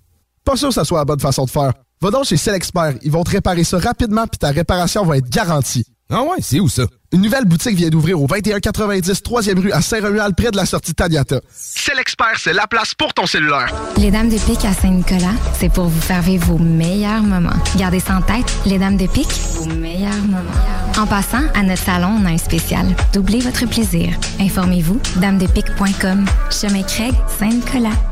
Pas 0.44 0.56
sûr 0.56 0.68
que 0.68 0.74
ça 0.74 0.84
soit 0.84 0.98
la 0.98 1.04
bonne 1.04 1.20
façon 1.20 1.44
de 1.44 1.50
faire. 1.50 1.72
Va 2.00 2.10
donc 2.10 2.24
chez 2.24 2.36
Selexpert. 2.36 2.94
Ils 3.02 3.10
vont 3.10 3.22
te 3.24 3.30
réparer 3.30 3.64
ça 3.64 3.78
rapidement 3.78 4.26
puis 4.26 4.38
ta 4.38 4.48
réparation 4.48 5.04
va 5.04 5.18
être 5.18 5.28
garantie. 5.28 5.84
Ah 6.10 6.22
ouais, 6.22 6.38
c'est 6.40 6.60
où 6.60 6.68
ça? 6.68 6.84
Une 7.12 7.20
nouvelle 7.20 7.44
boutique 7.44 7.76
vient 7.76 7.90
d'ouvrir 7.90 8.20
au 8.20 8.26
2190 8.26 9.20
3e 9.22 9.60
rue 9.60 9.70
à 9.72 9.82
Saint-Romuald, 9.82 10.34
près 10.34 10.50
de 10.50 10.56
la 10.56 10.64
sortie 10.64 10.94
Taniata. 10.94 11.40
C'est 11.52 11.94
l'expert, 11.94 12.38
c'est 12.38 12.54
la 12.54 12.66
place 12.66 12.94
pour 12.94 13.12
ton 13.12 13.26
cellulaire. 13.26 13.70
Les 13.98 14.10
Dames 14.10 14.30
de 14.30 14.38
Pique 14.38 14.64
à 14.64 14.72
Saint-Nicolas, 14.72 15.34
c'est 15.58 15.70
pour 15.70 15.88
vous 15.88 16.00
faire 16.00 16.22
vivre 16.22 16.46
vos 16.46 16.58
meilleurs 16.58 17.22
moments. 17.22 17.50
Gardez 17.76 18.00
ça 18.00 18.16
en 18.16 18.22
tête, 18.22 18.50
les 18.64 18.78
Dames 18.78 18.96
de 18.96 19.06
Pique, 19.06 19.32
vos 19.56 19.66
meilleurs 19.66 20.24
moments. 20.24 20.98
En 20.98 21.06
passant, 21.06 21.42
à 21.54 21.62
notre 21.62 21.82
salon, 21.82 22.18
on 22.18 22.24
a 22.24 22.30
un 22.30 22.38
spécial. 22.38 22.86
Doublez 23.12 23.40
votre 23.40 23.66
plaisir. 23.66 24.16
Informez-vous, 24.40 24.98
damedepique.com. 25.16 26.24
Chemin 26.50 26.82
Craig, 26.82 27.12
Saint-Nicolas. 27.38 28.11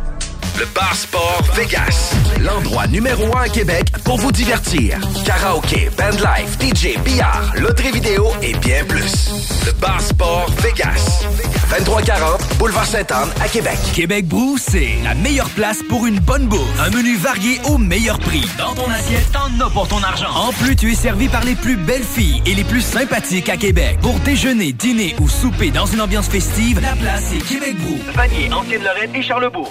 Le 0.59 0.67
Bar 0.75 0.95
Sport 0.95 1.43
Vegas. 1.55 2.15
L'endroit 2.41 2.87
numéro 2.87 3.37
un 3.37 3.43
à 3.43 3.49
Québec 3.49 3.87
pour 4.05 4.19
vous 4.19 4.33
divertir. 4.33 4.99
Karaoke, 5.25 5.91
bandlife, 5.97 6.59
DJ, 6.59 6.99
billard, 7.05 7.53
loterie 7.57 7.93
vidéo 7.93 8.29
et 8.43 8.55
bien 8.55 8.85
plus. 8.85 9.31
Le 9.67 9.73
Bar 9.73 10.01
Sport 10.01 10.51
Vegas. 10.63 11.25
2340 11.71 12.59
Boulevard 12.59 12.87
Sainte-Anne 12.87 13.31
à 13.41 13.49
Québec. 13.49 13.79
Québec 13.95 14.27
Brou, 14.27 14.59
c'est 14.59 14.97
la 15.05 15.15
meilleure 15.15 15.49
place 15.51 15.79
pour 15.89 16.07
une 16.07 16.19
bonne 16.19 16.47
bouffe. 16.47 16.81
Un 16.81 16.91
menu 16.91 17.17
varié 17.17 17.61
au 17.65 17.79
meilleur 17.79 18.19
prix. 18.19 18.45
Dans 18.59 18.75
ton 18.75 18.91
assiette, 18.91 19.31
t'en 19.33 19.65
as 19.65 19.71
pour 19.71 19.89
ton 19.89 20.03
argent. 20.03 20.31
En 20.35 20.53
plus, 20.53 20.77
tu 20.77 20.93
es 20.93 20.95
servi 20.95 21.29
par 21.29 21.45
les 21.45 21.55
plus 21.55 21.77
belles 21.77 22.05
filles 22.05 22.43
et 22.47 22.55
les 22.55 22.65
plus 22.65 22.81
sympathiques 22.81 23.49
à 23.49 23.57
Québec. 23.57 23.99
Pour 24.03 24.19
déjeuner, 24.21 24.73
dîner 24.73 25.15
ou 25.21 25.29
souper 25.29 25.71
dans 25.71 25.87
une 25.87 26.01
ambiance 26.01 26.29
festive, 26.29 26.81
la 26.81 26.97
place 26.97 27.33
est 27.33 27.47
Québec 27.47 27.77
Brou. 27.79 27.99
Vanier, 28.15 28.53
Ancienne-Lorraine 28.53 29.15
et 29.15 29.23
Charlebourg. 29.23 29.71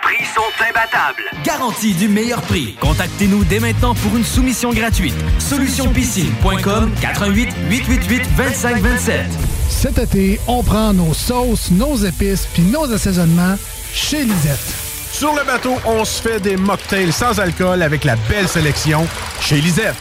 Prix 0.21 0.33
sont 0.33 0.63
imbattables. 0.63 1.23
Garantie 1.43 1.93
du 1.93 2.07
meilleur 2.07 2.41
prix. 2.41 2.75
Contactez-nous 2.79 3.43
dès 3.45 3.59
maintenant 3.59 3.93
pour 3.95 4.15
une 4.15 4.23
soumission 4.23 4.71
gratuite. 4.71 5.15
Solutionpiscine.com 5.39 6.91
88 7.01 7.49
888 7.69 8.35
2527. 8.37 9.25
Cet 9.69 9.97
été, 9.97 10.39
on 10.47 10.63
prend 10.63 10.93
nos 10.93 11.13
sauces, 11.13 11.71
nos 11.71 11.95
épices 11.95 12.47
puis 12.53 12.63
nos 12.63 12.91
assaisonnements 12.91 13.55
chez 13.93 14.23
Lisette. 14.23 14.59
Sur 15.11 15.33
le 15.35 15.43
bateau, 15.45 15.75
on 15.85 16.05
se 16.05 16.21
fait 16.21 16.39
des 16.39 16.57
mocktails 16.57 17.11
sans 17.11 17.39
alcool 17.39 17.81
avec 17.81 18.03
la 18.03 18.15
belle 18.29 18.47
sélection 18.47 19.07
chez 19.39 19.59
Lisette. 19.59 19.95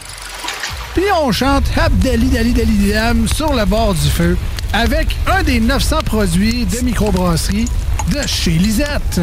Puis 0.94 1.04
on 1.22 1.30
chante 1.30 1.64
Abdali 1.76 2.28
Dali 2.28 2.52
Dali 2.52 2.92
Dam 2.92 3.28
sur 3.28 3.54
le 3.54 3.64
bord 3.64 3.94
du 3.94 4.08
feu 4.08 4.36
avec 4.72 5.16
un 5.26 5.42
des 5.42 5.60
900 5.60 5.98
produits 6.04 6.64
de 6.66 6.80
microbrasserie 6.84 7.68
de 8.12 8.26
chez 8.26 8.52
Lisette. 8.52 9.20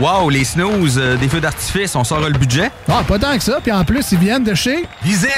Wow, 0.00 0.28
les 0.28 0.44
snooze, 0.44 0.98
euh, 0.98 1.16
des 1.16 1.28
feux 1.28 1.40
d'artifice, 1.40 1.94
on 1.94 2.02
sort 2.02 2.20
le 2.20 2.36
budget? 2.36 2.70
Ah, 2.88 3.04
pas 3.06 3.18
tant 3.18 3.36
que 3.36 3.44
ça. 3.44 3.60
Puis 3.62 3.70
en 3.70 3.84
plus, 3.84 4.04
ils 4.10 4.18
viennent 4.18 4.42
de 4.42 4.54
chez 4.54 4.86
Lisette. 5.04 5.30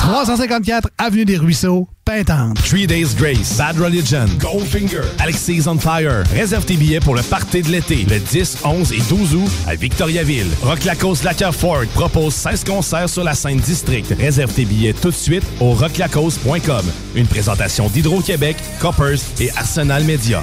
354 0.00 0.88
Avenue 0.98 1.24
des 1.24 1.36
Ruisseaux, 1.36 1.88
Pintante. 2.04 2.60
Three 2.64 2.88
Days 2.88 3.14
Grace, 3.16 3.56
Bad 3.56 3.78
Religion, 3.78 4.26
Goldfinger, 4.40 5.02
Alexis 5.20 5.62
on 5.68 5.78
Fire. 5.78 6.24
Réserve 6.34 6.64
tes 6.64 6.74
billets 6.74 6.98
pour 6.98 7.14
le 7.14 7.22
party 7.22 7.62
de 7.62 7.68
l'été, 7.68 8.04
le 8.10 8.18
10, 8.18 8.58
11 8.64 8.92
et 8.92 9.00
12 9.08 9.34
août 9.36 9.50
à 9.68 9.76
Victoriaville. 9.76 10.50
Rock 10.62 10.84
Lacoste 10.84 11.22
Lacquer 11.22 11.52
Ford 11.52 11.84
propose 11.94 12.34
16 12.34 12.64
concerts 12.64 13.08
sur 13.08 13.22
la 13.22 13.34
scène 13.34 13.58
district. 13.58 14.12
Réserve 14.18 14.52
tes 14.52 14.64
billets 14.64 14.92
tout 14.92 15.10
de 15.10 15.14
suite 15.14 15.44
au 15.60 15.72
rocklacoste.com. 15.72 16.84
Une 17.14 17.26
présentation 17.26 17.88
d'Hydro-Québec, 17.88 18.56
Coppers 18.80 19.20
et 19.38 19.50
Arsenal 19.56 20.02
Media. 20.02 20.42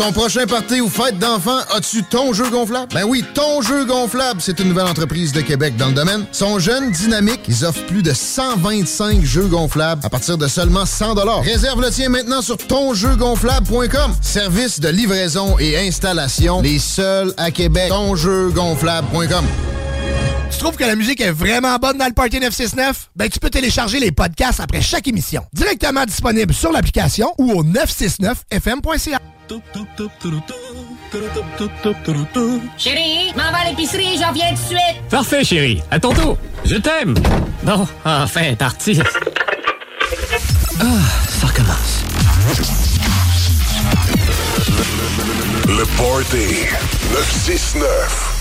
Ton 0.00 0.12
prochain 0.12 0.46
party 0.46 0.80
ou 0.80 0.88
fête 0.88 1.18
d'enfants, 1.18 1.58
as-tu 1.76 2.02
ton 2.02 2.32
jeu 2.32 2.48
gonflable? 2.48 2.88
Ben 2.94 3.04
oui, 3.04 3.22
ton 3.34 3.60
jeu 3.60 3.84
gonflable, 3.84 4.40
c'est 4.40 4.58
une 4.58 4.68
nouvelle 4.68 4.86
entreprise 4.86 5.32
de 5.32 5.42
Québec 5.42 5.76
dans 5.76 5.88
le 5.88 5.92
domaine. 5.92 6.24
Sont 6.32 6.58
jeunes, 6.58 6.90
dynamiques, 6.90 7.42
ils 7.48 7.66
offrent 7.66 7.84
plus 7.84 8.02
de 8.02 8.14
125 8.14 9.22
jeux 9.22 9.46
gonflables 9.46 10.00
à 10.02 10.08
partir 10.08 10.38
de 10.38 10.48
seulement 10.48 10.86
100 10.86 11.16
Réserve 11.42 11.82
le 11.82 11.90
tien 11.90 12.08
maintenant 12.08 12.40
sur 12.40 12.56
tonjeugonflable.com. 12.56 14.14
Service 14.22 14.80
de 14.80 14.88
livraison 14.88 15.58
et 15.58 15.76
installation, 15.86 16.62
les 16.62 16.78
seuls 16.78 17.34
à 17.36 17.50
Québec. 17.50 17.90
Tonjeugonflable.com. 17.90 19.44
Tu 20.50 20.58
trouves 20.58 20.76
que 20.76 20.84
la 20.84 20.96
musique 20.96 21.20
est 21.20 21.30
vraiment 21.30 21.76
bonne 21.76 21.98
dans 21.98 22.06
le 22.06 22.14
Party 22.14 22.40
969? 22.40 23.10
Ben, 23.16 23.28
tu 23.28 23.38
peux 23.38 23.50
télécharger 23.50 24.00
les 24.00 24.12
podcasts 24.12 24.60
après 24.60 24.80
chaque 24.80 25.06
émission. 25.08 25.44
Directement 25.52 26.06
disponible 26.06 26.54
sur 26.54 26.72
l'application 26.72 27.34
ou 27.38 27.52
au 27.52 27.62
969fm.ca. 27.62 29.20
Chérie, 32.78 33.32
m'en 33.36 33.50
va 33.50 33.58
à 33.58 33.70
l'épicerie, 33.70 34.16
j'en 34.16 34.32
viens 34.32 34.50
tout 34.50 34.54
de 34.54 34.58
suite. 34.68 35.08
Parfait, 35.10 35.42
chérie. 35.42 35.82
À 35.90 35.98
ton 35.98 36.12
tour. 36.12 36.38
Je 36.64 36.76
t'aime. 36.76 37.14
Bon, 37.64 37.86
enfin, 38.04 38.54
parti. 38.54 39.00
Ah, 40.80 40.84
ça 41.28 41.46
recommence. 41.48 42.04
Le 45.66 45.84
Party 45.96 46.66
969. 47.12 48.39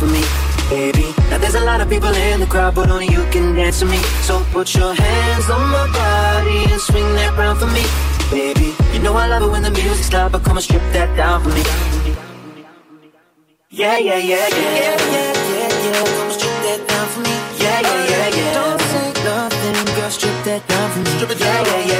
for 0.00 0.06
me, 0.06 0.22
baby. 0.70 1.12
Now 1.28 1.36
there's 1.36 1.54
a 1.54 1.64
lot 1.70 1.80
of 1.82 1.88
people 1.90 2.08
in 2.08 2.40
the 2.40 2.46
crowd 2.46 2.74
But 2.74 2.90
only 2.90 3.06
you 3.06 3.22
can 3.30 3.54
dance 3.54 3.82
with 3.82 3.90
me. 3.90 3.98
So 4.28 4.42
put 4.50 4.74
your 4.74 4.94
hands 4.94 5.46
on 5.50 5.64
my 5.76 5.86
body 5.92 6.72
And 6.72 6.80
swing 6.80 7.08
that 7.20 7.36
round 7.36 7.58
for 7.60 7.70
me, 7.76 7.84
baby. 8.30 8.72
You 8.94 9.00
know 9.04 9.14
I 9.14 9.26
love 9.28 9.42
it 9.42 9.50
when 9.54 9.62
the 9.62 9.70
music's 9.70 10.10
loud 10.12 10.32
But 10.32 10.42
come 10.42 10.56
and 10.56 10.64
strip 10.64 10.82
that 10.96 11.14
down 11.16 11.42
for 11.42 11.50
me. 11.50 11.62
Yeah, 13.68 13.98
yeah, 13.98 14.16
yeah, 14.16 14.48
yeah 14.48 14.48
Yeah, 14.48 14.96
yeah, 15.14 15.68
yeah, 15.84 16.04
Come 16.16 16.30
and 16.30 16.36
strip 16.38 16.56
that 16.66 16.80
down 16.88 17.06
for 17.12 17.20
me. 17.20 17.34
Yeah, 17.62 17.80
yeah, 17.88 18.10
yeah, 18.12 18.36
yeah. 18.38 18.54
Don't 18.56 18.80
say 18.90 19.08
nothing, 19.28 19.76
girl 19.96 20.10
Strip 20.10 20.36
that 20.48 20.62
down 20.66 20.86
for 20.92 21.00
me. 21.04 21.10
Strip 21.16 21.30
it 21.30 21.38
down. 21.38 21.64
Yeah, 21.66 21.76
yeah, 21.76 21.92
yeah. 21.92 21.99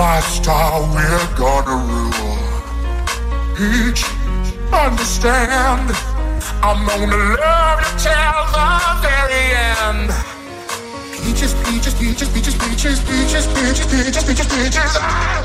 my 0.00 0.20
star, 0.20 0.80
we're 0.94 1.28
gonna 1.36 1.76
rule. 1.92 2.40
Peach, 3.54 4.02
understand. 4.72 5.92
I'm 6.62 6.86
gonna 6.86 7.36
love 7.36 7.80
you 7.84 7.92
till 8.00 8.40
the 8.56 8.68
very 9.04 9.44
end. 9.84 10.08
Peaches, 11.22 11.52
peaches, 11.64 11.94
peaches, 12.00 12.28
peaches, 12.32 12.56
peaches, 12.62 12.98
peaches, 13.08 13.46
peaches, 13.52 13.86
peaches, 13.92 14.24
peaches, 14.24 14.48
peaches. 14.48 14.92
Ah, 14.96 15.44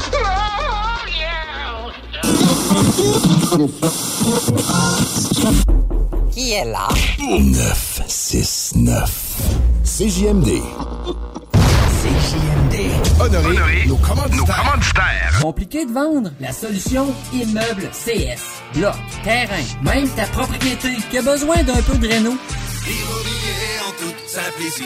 Qui 6.31 6.53
est 6.53 6.65
là? 6.65 6.87
969. 7.19 9.11
CJMD. 9.83 10.49
Honorer, 13.19 13.85
nos 13.87 13.95
commanditaires. 13.97 15.39
Compliqué 15.41 15.85
de 15.85 15.91
vendre? 15.91 16.31
La 16.39 16.51
solution 16.51 17.07
Immeuble 17.33 17.89
CS. 17.91 18.41
Bloc, 18.75 18.95
terrain, 19.23 19.63
même 19.81 20.09
ta 20.09 20.25
propriété 20.25 20.89
qui 21.09 21.17
a 21.17 21.21
besoin 21.21 21.63
d'un 21.63 21.81
peu 21.81 21.97
de 21.97 22.07
réno. 22.07 22.37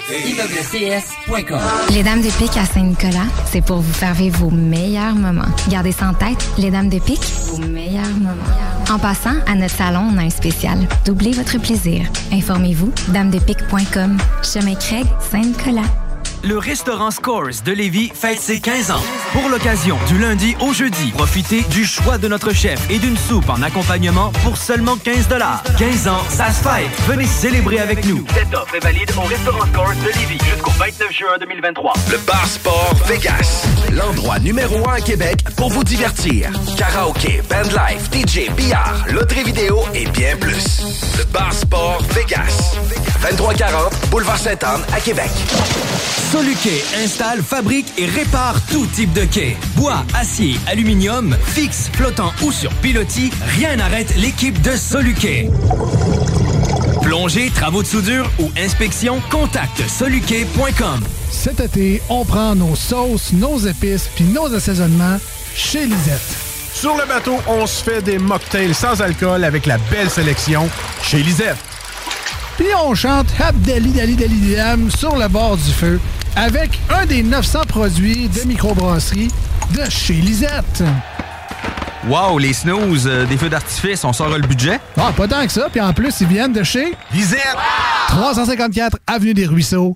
ImmeublesCS.com 0.09 1.59
Les 1.91 2.03
Dames 2.03 2.21
de 2.21 2.29
Pique 2.29 2.55
à 2.57 2.65
Saint-Nicolas, 2.65 3.25
c'est 3.51 3.61
pour 3.65 3.77
vous 3.77 3.93
faire 3.93 4.13
vivre 4.13 4.37
vos 4.39 4.51
meilleurs 4.51 5.15
moments. 5.15 5.49
Gardez 5.69 5.91
ça 5.91 6.09
en 6.09 6.13
tête, 6.13 6.37
les 6.59 6.69
Dames 6.69 6.89
de 6.89 6.99
Pique, 6.99 7.25
vos 7.47 7.57
meilleurs 7.57 8.05
moments. 8.09 8.35
En 8.91 8.99
passant, 8.99 9.35
à 9.47 9.55
notre 9.55 9.75
salon, 9.75 10.07
on 10.13 10.17
a 10.17 10.21
un 10.21 10.29
spécial. 10.29 10.77
Doublez 11.05 11.31
votre 11.31 11.57
plaisir. 11.59 12.05
Informez-vous, 12.31 12.91
damedepique.com. 13.07 14.17
Chemin 14.43 14.75
Craig, 14.75 15.05
Saint-Nicolas. 15.31 16.08
Le 16.43 16.57
restaurant 16.57 17.11
Scores 17.11 17.61
de 17.65 17.73
Lévis 17.73 18.11
fête 18.13 18.39
ses 18.39 18.61
15 18.61 18.91
ans. 18.91 19.01
Pour 19.33 19.49
l'occasion, 19.49 19.97
du 20.07 20.17
lundi 20.17 20.55
au 20.61 20.71
jeudi, 20.71 21.11
profitez 21.11 21.63
du 21.63 21.83
choix 21.83 22.17
de 22.17 22.29
notre 22.29 22.53
chef 22.53 22.79
et 22.89 22.97
d'une 22.97 23.17
soupe 23.17 23.49
en 23.49 23.61
accompagnement 23.61 24.31
pour 24.43 24.55
seulement 24.55 24.95
15 24.95 25.27
15 25.77 26.07
ans, 26.07 26.23
ça 26.29 26.51
se 26.51 26.63
fête. 26.63 26.89
Venez 27.07 27.25
célébrer 27.25 27.79
avec 27.79 28.05
nous. 28.05 28.25
Cette 28.33 28.53
offre 28.55 28.73
est 28.73 28.79
valide 28.79 29.11
au 29.17 29.27
restaurant 29.27 29.65
Scores 29.73 29.95
de 29.95 30.17
Lévis 30.17 30.39
jusqu'au 30.45 30.71
29 30.71 31.11
juin 31.11 31.37
2023. 31.39 31.93
Le 32.09 32.17
Bar 32.19 32.47
Sport 32.47 32.95
Vegas. 33.05 33.67
L'endroit 33.91 34.39
numéro 34.39 34.87
un 34.89 34.93
à 34.93 35.01
Québec 35.01 35.43
pour 35.57 35.69
vous 35.69 35.83
divertir. 35.83 36.51
Karaoke, 36.77 37.41
bandlife, 37.49 38.09
DJ, 38.13 38.49
billard, 38.55 39.05
loterie 39.11 39.43
vidéo 39.43 39.81
et 39.93 40.05
bien 40.07 40.37
plus. 40.37 40.81
Le 41.17 41.25
Bar 41.25 41.53
Sport 41.53 42.01
Vegas. 42.15 42.77
2340 43.21 43.88
Boulevard 44.09 44.37
Sainte-Anne 44.37 44.81
à 44.93 44.99
Québec. 44.99 45.29
Soluquet 46.31 46.83
installe, 47.03 47.41
fabrique 47.41 47.93
et 47.97 48.05
répare 48.05 48.61
tout 48.69 48.85
type 48.87 49.13
de 49.13 49.25
quai. 49.25 49.57
Bois, 49.75 50.03
acier, 50.15 50.59
aluminium, 50.67 51.35
fixe, 51.45 51.89
flottant 51.93 52.31
ou 52.43 52.51
sur 52.51 52.71
pilotis, 52.75 53.31
rien 53.57 53.75
n'arrête 53.75 54.15
l'équipe 54.15 54.61
de 54.61 54.75
Soluquet. 54.75 55.49
Plongée, 57.01 57.49
travaux 57.49 57.81
de 57.81 57.87
soudure 57.87 58.29
ou 58.39 58.51
inspection, 58.57 59.21
contacte 59.31 59.81
soluquet.com. 59.87 60.99
Cet 61.31 61.59
été, 61.59 62.01
on 62.09 62.25
prend 62.25 62.55
nos 62.55 62.75
sauces, 62.75 63.33
nos 63.33 63.57
épices 63.59 64.09
puis 64.15 64.25
nos 64.25 64.53
assaisonnements 64.53 65.19
chez 65.55 65.85
Lisette. 65.85 66.37
Sur 66.73 66.95
le 66.95 67.05
bateau, 67.07 67.37
on 67.47 67.65
se 67.65 67.83
fait 67.83 68.01
des 68.01 68.19
mocktails 68.19 68.73
sans 68.73 69.01
alcool 69.01 69.43
avec 69.43 69.65
la 69.65 69.77
belle 69.91 70.09
sélection 70.09 70.69
chez 71.01 71.23
Lisette. 71.23 71.68
Puis 72.59 72.67
on 72.85 72.93
chante 72.93 73.27
Habdali 73.39 73.91
Dali 73.91 74.17
Dali 74.17 74.53
Dam 74.53 74.91
sur 74.91 75.15
le 75.15 75.29
bord 75.29 75.55
du 75.55 75.71
feu 75.71 75.97
avec 76.35 76.77
un 76.89 77.05
des 77.05 77.23
900 77.23 77.61
produits 77.69 78.27
de 78.27 78.41
microbrasserie 78.41 79.29
de 79.73 79.89
chez 79.89 80.15
Lisette. 80.15 80.83
Wow, 82.09 82.37
les 82.37 82.51
snooze, 82.51 83.07
euh, 83.07 83.25
des 83.25 83.37
feux 83.37 83.47
d'artifice, 83.47 84.03
on 84.03 84.11
sort 84.11 84.37
le 84.37 84.45
budget? 84.45 84.81
Ah, 84.97 85.13
pas 85.15 85.25
tant 85.29 85.45
que 85.45 85.53
ça. 85.53 85.69
Puis 85.71 85.79
en 85.79 85.93
plus, 85.93 86.19
ils 86.19 86.27
viennent 86.27 86.51
de 86.51 86.63
chez 86.63 86.93
Lisette. 87.13 87.55
354 88.09 88.97
Avenue 89.07 89.33
des 89.33 89.45
Ruisseaux, 89.45 89.95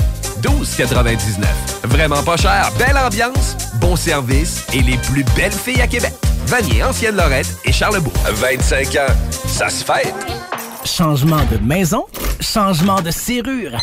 12,99. 0.41 1.45
Vraiment 1.85 2.23
pas 2.23 2.37
cher, 2.37 2.71
belle 2.77 2.97
ambiance, 2.97 3.57
bon 3.75 3.95
service 3.95 4.65
et 4.73 4.81
les 4.81 4.97
plus 4.97 5.23
belles 5.35 5.51
filles 5.51 5.81
à 5.81 5.87
Québec. 5.87 6.13
Vanier, 6.47 6.83
Ancienne 6.83 7.15
Lorette 7.15 7.55
et 7.65 7.71
Charlebourg. 7.71 8.13
25 8.25 8.95
ans, 8.95 9.13
ça 9.47 9.69
se 9.69 9.83
fête. 9.83 10.13
Changement 10.83 11.43
de 11.51 11.57
maison, 11.57 12.05
changement 12.41 13.01
de 13.01 13.11
serrure. 13.11 13.77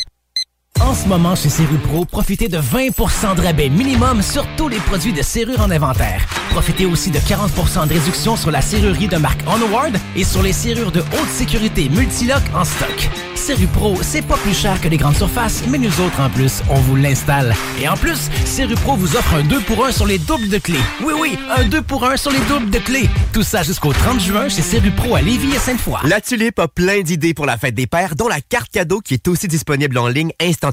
En 0.81 0.95
ce 0.95 1.09
moment, 1.09 1.35
chez 1.35 1.49
Serrupro, 1.49 2.05
profitez 2.05 2.49
de 2.49 2.59
20% 2.59 3.35
de 3.35 3.41
rabais 3.41 3.69
minimum 3.69 4.23
sur 4.23 4.47
tous 4.57 4.69
les 4.69 4.79
produits 4.79 5.13
de 5.13 5.23
serrure 5.23 5.61
en 5.61 5.71
inventaire. 5.71 6.25
Profitez 6.51 6.87
aussi 6.87 7.11
de 7.11 7.19
40% 7.19 7.89
de 7.89 7.95
réduction 7.95 8.37
sur 8.37 8.51
la 8.51 8.63
serrurerie 8.63 9.09
de 9.09 9.17
marque 9.17 9.41
Onward 9.47 9.97
et 10.15 10.25
sur 10.25 10.43
les 10.43 10.53
serrures 10.53 10.93
de 10.93 11.01
haute 11.01 11.29
sécurité 11.31 11.89
Multilock 11.89 12.43
en 12.55 12.65
stock. 12.65 13.11
Serrupro, 13.35 13.97
c'est 14.03 14.23
pas 14.23 14.37
plus 14.37 14.55
cher 14.55 14.81
que 14.81 14.89
les 14.89 14.97
grandes 14.97 15.17
surfaces, 15.17 15.63
mais 15.69 15.79
nous 15.79 16.01
autres, 16.01 16.21
en 16.21 16.31
plus, 16.31 16.63
on 16.71 16.77
vous 16.77 16.97
l'installe. 16.97 17.55
Et 17.81 17.89
en 17.89 17.97
plus, 17.97 18.31
Serrupro 18.45 18.95
vous 18.97 19.17
offre 19.17 19.35
un 19.35 19.43
2 19.43 19.61
pour 19.61 19.85
1 19.85 19.93
sur 19.93 20.07
les 20.07 20.19
doubles 20.19 20.49
de 20.49 20.59
clés. 20.59 20.79
Oui, 21.03 21.15
oui, 21.21 21.39
un 21.57 21.65
2 21.65 21.83
pour 21.83 22.05
1 22.05 22.17
sur 22.17 22.31
les 22.31 22.41
doubles 22.49 22.71
de 22.71 22.79
clés. 22.79 23.09
Tout 23.33 23.43
ça 23.43 23.63
jusqu'au 23.63 23.93
30 23.93 24.21
juin 24.21 24.49
chez 24.49 24.63
Serrupro 24.63 25.17
à 25.17 25.23
Lévis 25.23 25.55
et 25.55 25.59
Sainte-Foy. 25.59 25.99
La 26.05 26.21
Tulipe 26.21 26.59
a 26.61 26.69
plein 26.69 27.01
d'idées 27.01 27.35
pour 27.35 27.47
la 27.47 27.57
fête 27.57 27.75
des 27.75 27.87
pères, 27.87 28.15
dont 28.15 28.29
la 28.29 28.41
carte 28.41 28.71
cadeau 28.71 29.01
qui 29.01 29.15
est 29.15 29.29
aussi 29.29 29.49
disponible 29.49 29.99
en 29.99 30.09
ligne 30.09 30.33
instantanément. 30.41 30.68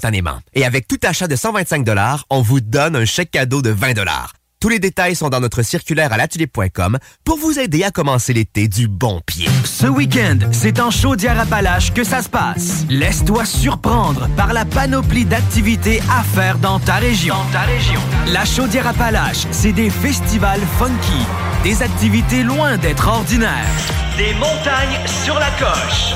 Et 0.53 0.65
avec 0.65 0.87
tout 0.87 0.99
achat 1.03 1.27
de 1.27 1.35
125 1.35 1.85
on 2.29 2.41
vous 2.41 2.61
donne 2.61 2.95
un 2.95 3.05
chèque 3.05 3.31
cadeau 3.31 3.61
de 3.61 3.69
20 3.69 3.93
Tous 4.59 4.69
les 4.69 4.79
détails 4.79 5.15
sont 5.15 5.29
dans 5.29 5.39
notre 5.39 5.61
circulaire 5.61 6.11
à 6.11 6.17
latulipe.com 6.17 6.97
pour 7.23 7.37
vous 7.37 7.59
aider 7.59 7.83
à 7.83 7.91
commencer 7.91 8.33
l'été 8.33 8.67
du 8.67 8.87
bon 8.87 9.21
pied. 9.25 9.47
Ce 9.63 9.87
week-end, 9.87 10.39
c'est 10.51 10.79
en 10.79 10.91
Chaudière-Appalaches 10.91 11.93
que 11.93 12.03
ça 12.03 12.21
se 12.21 12.29
passe. 12.29 12.85
Laisse-toi 12.89 13.45
surprendre 13.45 14.27
par 14.35 14.53
la 14.53 14.65
panoplie 14.65 15.25
d'activités 15.25 16.01
à 16.11 16.23
faire 16.23 16.57
dans 16.57 16.79
ta 16.79 16.95
région. 16.95 17.35
Dans 17.35 17.51
ta 17.51 17.61
région. 17.61 18.01
La 18.27 18.45
Chaudière-Appalaches, 18.45 19.45
c'est 19.51 19.73
des 19.73 19.89
festivals 19.89 20.61
funky, 20.77 21.25
des 21.63 21.81
activités 21.81 22.43
loin 22.43 22.77
d'être 22.77 23.07
ordinaires, 23.07 23.65
des 24.17 24.33
montagnes 24.33 24.99
sur 25.23 25.39
la 25.39 25.51
coche. 25.51 26.13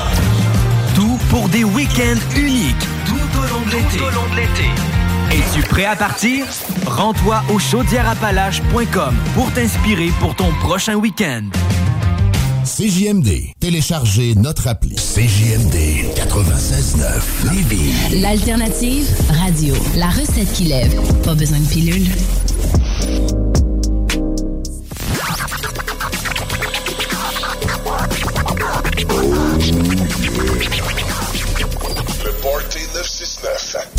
Tout 0.96 1.20
pour 1.30 1.50
des 1.50 1.64
week-ends 1.64 2.20
uniques 2.36 2.88
l'été. 3.72 4.70
Es-tu 5.32 5.62
prêt 5.68 5.86
à 5.86 5.96
partir? 5.96 6.46
Rends-toi 6.86 7.44
au 7.54 7.60
chaudièreappalaches.com 7.60 9.16
pour 9.36 9.52
t'inspirer 9.54 10.10
pour 10.20 10.36
ton 10.36 10.52
prochain 10.62 10.96
week-end. 10.96 11.44
CJMD. 12.66 13.54
Téléchargez 13.60 14.36
notre 14.36 14.68
appli. 14.68 14.96
CJMD 14.96 15.76
96.9. 16.16 17.54
Lévis. 17.54 18.22
L'alternative 18.22 19.08
radio. 19.30 19.76
La 19.96 20.08
recette 20.08 20.52
qui 20.54 20.66
lève. 20.66 21.00
Pas 21.24 21.36
besoin 21.36 21.60
de 21.60 21.68
pilule. 21.68 22.08
Le 32.24 32.32
Party 32.42 32.80
969. 33.42 33.99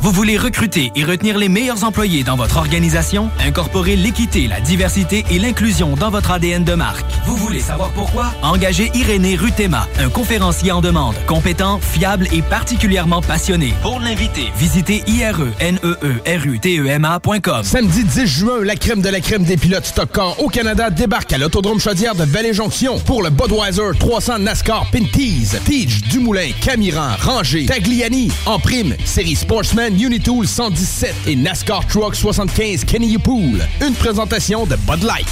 Vous 0.00 0.12
voulez 0.12 0.38
recruter 0.38 0.92
et 0.94 1.02
retenir 1.02 1.38
les 1.38 1.48
meilleurs 1.48 1.82
employés 1.82 2.22
dans 2.22 2.36
votre 2.36 2.58
organisation? 2.58 3.30
Incorporer 3.40 3.96
l'équité, 3.96 4.46
la 4.46 4.60
diversité 4.60 5.24
et 5.28 5.40
l'inclusion 5.40 5.96
dans 5.96 6.10
votre 6.10 6.30
ADN 6.30 6.62
de 6.62 6.74
marque. 6.74 7.07
Vous 7.28 7.36
voulez 7.36 7.60
savoir 7.60 7.90
pourquoi? 7.90 8.32
Engagez 8.42 8.90
Irénée 8.94 9.36
Rutema, 9.36 9.86
un 10.00 10.08
conférencier 10.08 10.72
en 10.72 10.80
demande, 10.80 11.14
compétent, 11.26 11.78
fiable 11.78 12.26
et 12.32 12.40
particulièrement 12.40 13.20
passionné. 13.20 13.74
Pour 13.82 14.00
l'inviter, 14.00 14.50
visitez 14.56 15.04
E 15.06 15.10
ireneerutema.com. 15.10 17.64
Samedi 17.64 18.04
10 18.04 18.26
juin, 18.26 18.64
la 18.64 18.76
crème 18.76 19.02
de 19.02 19.10
la 19.10 19.20
crème 19.20 19.44
des 19.44 19.58
pilotes 19.58 19.84
Stock 19.84 20.10
Car 20.10 20.42
au 20.42 20.48
Canada 20.48 20.88
débarque 20.88 21.30
à 21.34 21.38
l'autodrome 21.38 21.78
Chaudière 21.78 22.14
de 22.14 22.24
Vallée-Jonction 22.24 22.98
pour 23.00 23.22
le 23.22 23.28
Budweiser 23.28 23.90
300 23.98 24.38
NASCAR 24.38 24.86
Pinties. 24.90 25.50
Tige, 25.66 26.00
Dumoulin, 26.04 26.52
Camiran, 26.62 27.10
Ranger, 27.20 27.66
Tagliani. 27.66 28.32
En 28.46 28.58
prime, 28.58 28.96
série 29.04 29.36
Sportsman 29.36 30.00
Unitool 30.00 30.48
117 30.48 31.14
et 31.26 31.36
NASCAR 31.36 31.86
Truck 31.88 32.14
75 32.14 32.86
Kenny 32.86 33.18
Pool. 33.18 33.60
Une 33.86 33.92
présentation 33.92 34.64
de 34.64 34.76
Bud 34.76 35.02
Light. 35.02 35.28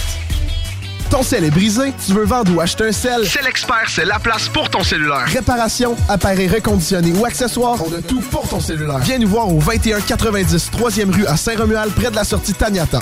Ton 1.11 1.23
sel 1.23 1.45
est 1.45 1.51
brisé, 1.51 1.93
tu 2.05 2.13
veux 2.13 2.25
vendre 2.25 2.53
ou 2.55 2.61
acheter 2.61 2.89
un 2.89 2.93
sel? 2.93 3.21
C'est 3.25 3.45
l'expert, 3.45 3.85
c'est 3.89 4.05
la 4.05 4.19
place 4.19 4.49
pour 4.49 4.69
ton 4.69 4.83
cellulaire. 4.83 5.25
Réparation, 5.27 5.95
appareils 6.09 6.49
reconditionnés 6.49 7.13
ou 7.13 7.25
accessoires, 7.25 7.79
on 7.87 7.97
a 7.97 8.03
tout 8.03 8.21
pour 8.21 8.49
ton 8.49 8.59
cellulaire. 8.59 8.99
Viens 8.99 9.19
nous 9.19 9.29
voir 9.29 9.49
au 9.49 9.61
2190 9.61 10.71
3e 10.77 11.15
rue 11.15 11.27
à 11.27 11.37
Saint-Romuald, 11.37 11.93
près 11.93 12.11
de 12.11 12.17
la 12.17 12.25
sortie 12.25 12.55
Taniata. 12.55 12.99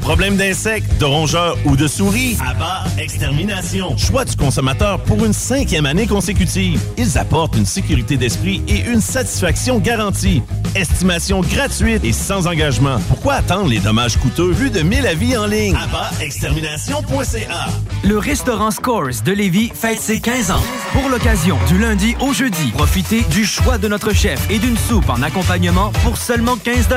Problème 0.00 0.36
d'insectes, 0.36 0.96
de 0.98 1.04
rongeurs 1.04 1.58
ou 1.66 1.76
de 1.76 1.86
souris? 1.86 2.38
Abba 2.40 2.84
Extermination. 2.98 3.94
Choix 3.98 4.24
du 4.24 4.36
consommateur 4.36 5.00
pour 5.02 5.22
une 5.24 5.34
cinquième 5.34 5.84
année 5.86 6.06
consécutive. 6.06 6.80
Ils 6.96 7.18
apportent 7.18 7.56
une 7.56 7.66
sécurité 7.66 8.16
d'esprit 8.16 8.62
et 8.68 8.86
une 8.88 9.00
satisfaction 9.02 9.78
garantie. 9.80 10.42
Estimation 10.78 11.40
gratuite 11.40 12.04
et 12.04 12.12
sans 12.12 12.46
engagement. 12.46 13.00
Pourquoi 13.08 13.34
attendre 13.34 13.68
les 13.68 13.80
dommages 13.80 14.16
coûteux 14.16 14.52
vu 14.52 14.70
de 14.70 14.80
1000 14.80 15.08
avis 15.08 15.36
en 15.36 15.46
ligne? 15.46 15.74
AbbaExtermination.ca 15.74 17.66
Le 18.04 18.16
restaurant 18.16 18.70
Scores 18.70 19.22
de 19.24 19.32
Lévis 19.32 19.72
fête 19.74 20.00
ses 20.00 20.20
15 20.20 20.52
ans. 20.52 20.62
Pour 21.00 21.10
l'occasion, 21.10 21.56
du 21.68 21.78
lundi 21.78 22.16
au 22.18 22.32
jeudi, 22.32 22.72
profitez 22.72 23.22
du 23.30 23.44
choix 23.44 23.78
de 23.78 23.86
notre 23.86 24.12
chef 24.12 24.50
et 24.50 24.58
d'une 24.58 24.76
soupe 24.76 25.08
en 25.08 25.22
accompagnement 25.22 25.92
pour 26.02 26.16
seulement 26.16 26.56
15 26.56 26.88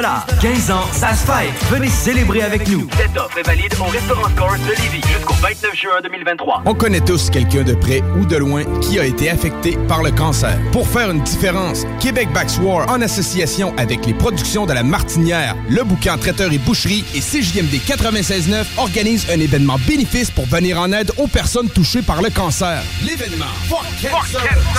15 0.41 0.71
ans, 0.71 0.81
ça 0.91 1.13
se 1.13 1.23
fête. 1.23 1.53
Venez 1.69 1.87
célébrer 1.87 2.41
avec 2.41 2.67
nous. 2.67 2.87
Cette 2.97 3.15
offre 3.15 3.37
est 3.37 3.43
valide 3.43 3.71
au 3.79 3.83
restaurant 3.83 4.27
Scores 4.35 4.57
de 4.57 4.81
Lévis 4.81 5.07
jusqu'au 5.07 5.35
29 5.35 5.75
juin 5.75 6.01
2023. 6.01 6.63
On 6.65 6.73
connaît 6.73 7.01
tous 7.01 7.29
quelqu'un 7.29 7.61
de 7.61 7.75
près 7.75 8.01
ou 8.19 8.25
de 8.25 8.37
loin 8.37 8.63
qui 8.81 8.99
a 8.99 9.05
été 9.05 9.29
affecté 9.29 9.77
par 9.87 10.01
le 10.01 10.09
cancer. 10.09 10.57
Pour 10.71 10.87
faire 10.87 11.11
une 11.11 11.21
différence, 11.21 11.85
Québec 11.99 12.29
Backswar, 12.33 12.89
en 12.89 13.01
association 13.01 13.71
avec 13.77 14.07
les 14.07 14.15
productions 14.15 14.65
de 14.65 14.73
la 14.73 14.81
Martinière, 14.81 15.55
le 15.69 15.83
bouquin 15.83 16.17
Traiteur 16.17 16.51
et 16.51 16.57
Boucherie 16.57 17.05
et 17.13 17.19
CJMD 17.19 17.75
96.9 17.85 18.65
organise 18.77 19.27
un 19.29 19.39
événement 19.39 19.77
bénéfice 19.87 20.31
pour 20.31 20.47
venir 20.47 20.79
en 20.79 20.91
aide 20.91 21.11
aux 21.17 21.27
personnes 21.27 21.69
touchées 21.69 22.01
par 22.01 22.23
le 22.23 22.31
cancer. 22.31 22.81
L'événement 23.05 23.45
Fuck 23.69 23.90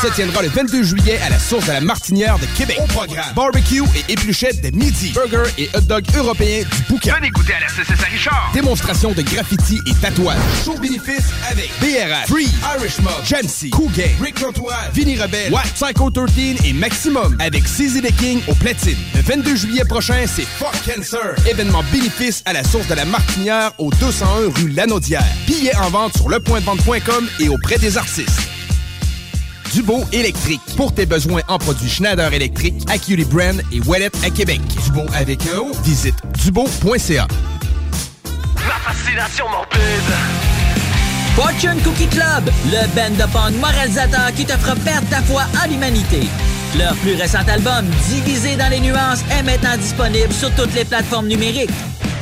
se 0.03 0.09
tiendra 0.15 0.43
le 0.43 0.49
22 0.49 0.83
juillet 0.83 1.19
à 1.25 1.31
la 1.31 1.39
source 1.39 1.67
de 1.67 1.73
la 1.73 1.81
Martinière 1.81 2.39
de 2.39 2.47
Québec. 2.57 2.79
Au 2.83 2.87
programme, 2.87 3.33
barbecue 3.35 3.83
et 3.97 4.13
épluchette 4.13 4.61
de 4.63 4.77
midi, 4.77 5.13
burger 5.15 5.51
et 5.59 5.71
hot 5.75 5.81
dog 5.83 6.05
européens 6.17 6.63
du 6.63 6.83
bouquin. 6.89 7.15
Venez 7.17 7.31
goûter 7.31 7.55
à 7.55 7.61
la 7.61 7.69
CCS 7.69 8.05
Richard. 8.11 8.51
Démonstration 8.53 9.13
de 9.13 9.23
graffiti 9.23 9.81
et 9.87 9.95
tatouage. 9.95 10.39
Show 10.65 10.77
bénéfice 10.79 11.27
avec 11.51 11.71
BRF, 11.81 12.29
Free, 12.29 12.49
Irish 12.79 12.99
Mob, 13.01 13.13
Jamsey, 13.25 13.71
Cool 13.71 13.93
Gang, 13.93 14.11
Rick 14.21 14.39
Rotois, 14.39 14.75
Vinny 14.95 15.21
Rebelle, 15.21 15.53
Watt, 15.53 15.67
Psycho 15.75 16.11
13 16.11 16.29
et 16.65 16.73
Maximum 16.73 17.37
avec 17.41 17.65
CZ 17.65 18.01
The 18.03 18.17
King 18.17 18.41
au 18.49 18.55
platine. 18.55 18.95
platine. 18.95 18.99
Le 19.15 19.23
22 19.23 19.57
juillet 19.57 19.85
prochain, 19.85 20.25
c'est 20.27 20.47
Fuck 20.47 20.75
Cancer. 20.87 21.35
Événement 21.49 21.83
bénéfice 21.93 22.43
à 22.47 22.53
la 22.53 22.65
source 22.65 22.87
de 22.89 22.95
la 22.95 23.05
Martinière 23.05 23.73
au 23.79 23.91
201 23.91 24.51
rue 24.57 24.69
Lanaudière. 24.71 25.25
Billets 25.47 25.77
en 25.77 25.91
vente 25.91 26.17
sur 26.17 26.29
lepointdevente.com 26.29 27.29
et 27.41 27.49
auprès 27.49 27.79
des 27.79 27.97
artistes. 27.97 28.41
Dubo 29.73 30.05
électrique. 30.13 30.61
Pour 30.77 30.95
tes 30.95 31.07
besoins 31.07 31.41
en 31.49 31.59
produits 31.59 31.89
Schneider 31.89 32.33
électrique, 32.33 32.75
Acuity 32.89 33.25
Brand 33.25 33.63
et 33.73 33.81
Wallet 33.81 34.11
à 34.23 34.29
Québec. 34.29 34.61
Dubo 34.85 35.03
avec 35.15 35.41
un 35.47 35.61
O, 35.61 35.73
visite 35.83 36.15
dubo.ca. 36.45 37.27
La 38.69 38.75
fascination 38.85 39.49
morbide. 39.49 39.81
Fortune 41.35 41.81
Cookie 41.83 42.09
Club, 42.09 42.51
le 42.67 42.87
band 42.95 43.17
de 43.17 43.33
punk 43.33 43.59
moralisateur 43.61 44.33
qui 44.37 44.45
te 44.45 44.53
fera 44.53 44.77
perdre 44.77 45.09
ta 45.09 45.23
foi 45.23 45.45
en 45.65 45.69
l'humanité. 45.71 46.29
Leur 46.79 46.95
plus 46.97 47.15
récent 47.15 47.47
album, 47.49 47.87
Divisé 48.09 48.57
dans 48.57 48.69
les 48.69 48.81
nuances, 48.81 49.21
est 49.31 49.43
maintenant 49.43 49.77
disponible 49.79 50.33
sur 50.33 50.51
toutes 50.55 50.75
les 50.75 50.85
plateformes 50.85 51.29
numériques. 51.29 51.71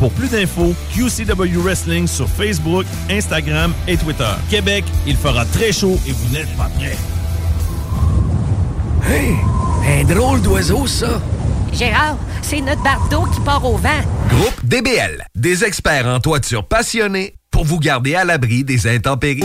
Pour 0.00 0.10
plus 0.12 0.30
d'infos, 0.30 0.74
QCW 0.94 1.58
Wrestling 1.58 2.06
sur 2.06 2.26
Facebook, 2.26 2.86
Instagram 3.10 3.74
et 3.86 3.98
Twitter. 3.98 4.32
Québec, 4.48 4.82
il 5.06 5.14
fera 5.14 5.44
très 5.44 5.72
chaud 5.72 6.00
et 6.08 6.12
vous 6.12 6.34
n'êtes 6.34 6.48
pas 6.56 6.70
prêts. 6.78 6.96
Hey, 9.06 9.36
un 10.00 10.04
drôle 10.04 10.40
d'oiseau, 10.40 10.86
ça. 10.86 11.20
Gérard, 11.74 12.16
c'est 12.40 12.62
notre 12.62 12.82
bardeau 12.82 13.24
qui 13.26 13.40
part 13.42 13.62
au 13.62 13.76
vent. 13.76 14.00
Groupe 14.30 14.64
DBL, 14.64 15.22
des 15.34 15.64
experts 15.64 16.06
en 16.06 16.18
toiture 16.18 16.66
passionnés 16.66 17.34
pour 17.50 17.66
vous 17.66 17.78
garder 17.78 18.14
à 18.14 18.24
l'abri 18.24 18.64
des 18.64 18.86
intempéries. 18.86 19.44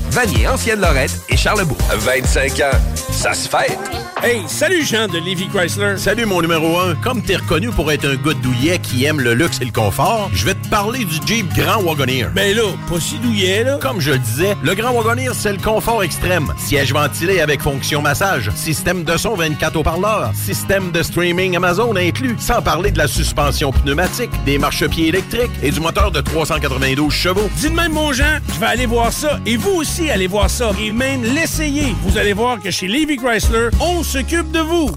Vanier, 0.11 0.45
Ancienne-Lorette 0.45 1.21
et 1.29 1.37
Charlebourg. 1.37 1.77
25 1.89 2.59
ans, 2.59 2.77
ça 3.11 3.33
se 3.33 3.47
fête. 3.47 3.79
Hey, 4.21 4.43
salut 4.45 4.85
Jean 4.85 5.07
de 5.07 5.17
Lévi 5.17 5.47
Chrysler. 5.47 5.97
Salut 5.97 6.25
mon 6.25 6.41
numéro 6.41 6.77
1. 6.79 6.95
Comme 6.95 7.23
t'es 7.23 7.37
reconnu 7.37 7.69
pour 7.69 7.91
être 7.91 8.05
un 8.05 8.15
gars 8.15 8.35
douillet 8.35 8.77
qui 8.77 9.05
aime 9.05 9.19
le 9.19 9.33
luxe 9.33 9.59
et 9.61 9.65
le 9.65 9.71
confort, 9.71 10.29
je 10.33 10.45
vais 10.45 10.53
te 10.53 10.67
parler 10.67 11.05
du 11.05 11.15
Jeep 11.25 11.51
Grand 11.55 11.81
Wagoneer. 11.81 12.27
Ben 12.35 12.55
là, 12.55 12.63
pas 12.87 12.99
si 12.99 13.17
douillet 13.17 13.63
là. 13.63 13.79
Comme 13.81 13.99
je 13.99 14.11
le 14.11 14.19
disais, 14.19 14.55
le 14.61 14.75
Grand 14.75 14.91
Wagoneer, 14.91 15.31
c'est 15.33 15.53
le 15.53 15.57
confort 15.57 16.03
extrême. 16.03 16.53
Siège 16.57 16.93
ventilé 16.93 17.39
avec 17.39 17.61
fonction 17.61 18.01
massage, 18.01 18.51
système 18.53 19.03
de 19.03 19.17
son 19.17 19.35
24 19.35 19.77
haut-parleurs, 19.77 20.31
système 20.35 20.91
de 20.91 21.01
streaming 21.01 21.55
Amazon 21.55 21.95
inclus, 21.95 22.35
sans 22.37 22.61
parler 22.61 22.91
de 22.91 22.99
la 22.99 23.07
suspension 23.07 23.71
pneumatique, 23.71 24.29
des 24.45 24.59
marchepieds 24.59 25.07
électriques 25.07 25.51
et 25.63 25.71
du 25.71 25.79
moteur 25.79 26.11
de 26.11 26.21
392 26.21 27.11
chevaux. 27.11 27.49
Dis 27.55 27.69
de 27.69 27.75
même 27.75 27.93
mon 27.93 28.13
Jean, 28.13 28.39
je 28.53 28.59
vais 28.59 28.67
aller 28.67 28.85
voir 28.85 29.11
ça. 29.11 29.39
Et 29.47 29.57
vous 29.57 29.71
aussi, 29.71 30.00
allez 30.09 30.27
voir 30.27 30.49
ça. 30.49 30.71
Et 30.79 30.91
même 30.91 31.23
l'essayer. 31.23 31.95
Vous 32.03 32.17
allez 32.17 32.33
voir 32.33 32.59
que 32.59 32.71
chez 32.71 32.87
Lévi 32.87 33.17
Chrysler, 33.17 33.69
on 33.79 34.03
s'occupe 34.03 34.51
de 34.51 34.59
vous. 34.59 34.89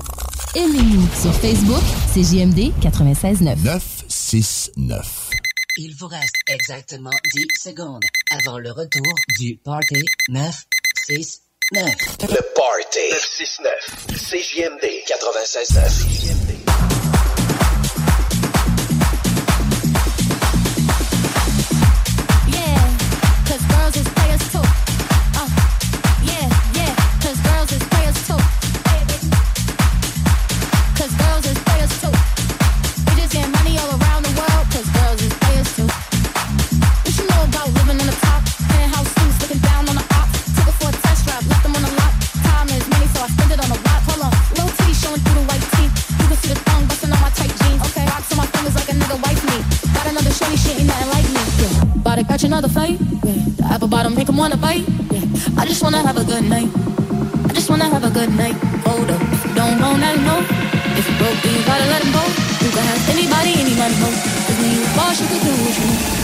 Aimez-nous 0.55 1.09
sur 1.20 1.35
Facebook, 1.35 1.82
c'est 2.12 2.22
JMD 2.22 2.72
96.9. 2.81 3.56
969. 3.64 5.31
Il 5.78 5.94
vous 5.97 6.06
reste 6.06 6.36
exactement 6.47 7.10
10 7.35 7.47
secondes 7.60 8.05
avant 8.31 8.59
le 8.59 8.70
retour 8.70 9.14
du 9.40 9.56
Party 9.56 10.05
969. 10.28 11.85
Le 12.22 12.40
Party 12.55 13.01
969. 13.10 14.06
CJMD 14.14 14.85
96.9. 15.09 16.84
night. 56.49 56.71
I 57.49 57.53
just 57.53 57.71
wanna 57.71 57.85
have 57.85 58.05
a 58.05 58.11
good 58.11 58.31
night. 58.35 58.57
Hold 58.87 59.11
up, 59.11 59.21
don't 59.55 59.81
want 59.81 60.01
that 60.01 60.19
no. 60.21 60.37
If 60.99 61.09
you 61.09 61.16
broke, 61.19 61.39
then 61.43 61.55
you 61.55 61.65
gotta 61.65 61.87
let 61.87 62.03
him 62.03 62.12
go. 62.12 62.25
You 62.65 62.71
can 62.71 62.85
have 62.85 63.09
anybody, 63.09 63.53
any 63.61 63.75
money, 63.77 63.95
ho. 64.03 64.09
Cause 64.47 64.59
when 64.61 64.71
you 64.73 64.85
boss, 64.97 65.21
you 65.21 65.27
can 65.29 65.41
do 65.45 65.53
what 65.62 65.79
you 65.79 65.87
want. 65.87 66.23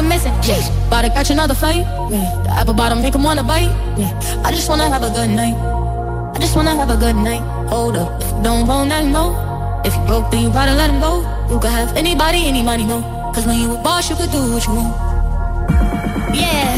12, 0.00 0.08
cause 0.08 0.08
a 0.08 0.08
bitch 0.08 0.08
went 0.08 0.08
missing. 0.08 0.32
Sheesh, 0.42 0.86
about 0.86 1.02
to 1.02 1.10
catch 1.10 1.30
another 1.30 1.54
fight. 1.54 1.84
Yeah, 2.10 2.42
the 2.44 2.50
apple 2.50 2.74
bottom 2.74 3.02
make 3.02 3.14
him 3.14 3.22
wanna 3.22 3.42
bite. 3.42 3.70
Yeah, 3.96 4.12
I 4.44 4.50
just 4.52 4.68
wanna 4.68 4.88
have 4.88 5.02
a 5.02 5.10
good 5.10 5.30
night. 5.30 5.54
I 6.34 6.38
just 6.40 6.56
wanna 6.56 6.74
have 6.74 6.90
a 6.90 6.96
good 6.96 7.16
night. 7.16 7.42
Hold 7.68 7.96
up, 7.96 8.20
if 8.22 8.30
you 8.32 8.42
don't 8.42 8.66
want 8.66 8.90
that 8.90 9.04
no. 9.04 9.36
If 9.84 9.94
you 9.96 10.04
broke, 10.06 10.30
then 10.30 10.42
you 10.42 10.50
gotta 10.50 10.74
let 10.74 10.90
him 10.90 11.00
go. 11.00 11.20
You 11.50 11.58
can 11.60 11.70
have 11.70 11.96
anybody, 11.96 12.46
any 12.46 12.62
money, 12.62 12.84
no. 12.84 13.00
Cause 13.34 13.46
when 13.46 13.58
you 13.58 13.74
a 13.74 13.78
boss, 13.82 14.10
you 14.10 14.16
could 14.16 14.30
do 14.30 14.52
what 14.52 14.66
you 14.66 14.74
want. 14.74 14.94
Yeah, 16.34 16.76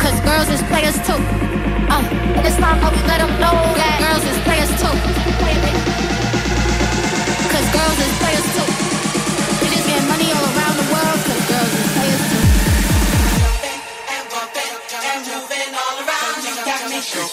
cause 0.00 0.18
girls 0.20 0.48
is 0.48 0.62
players 0.68 0.96
too. 1.06 1.20
Uh, 1.88 2.02
and 2.36 2.46
it's 2.46 2.56
time 2.56 2.80
that 2.80 2.92
we 2.92 3.00
let 3.08 3.18
them 3.18 3.32
know 3.40 3.54
that 3.80 3.98
girls 4.00 4.24
is 4.24 4.38
players 4.44 4.70
too. 4.80 4.94
Cause 7.52 7.66
girls 7.72 7.98
is 7.98 8.12
players 8.18 8.46
too. 8.56 8.97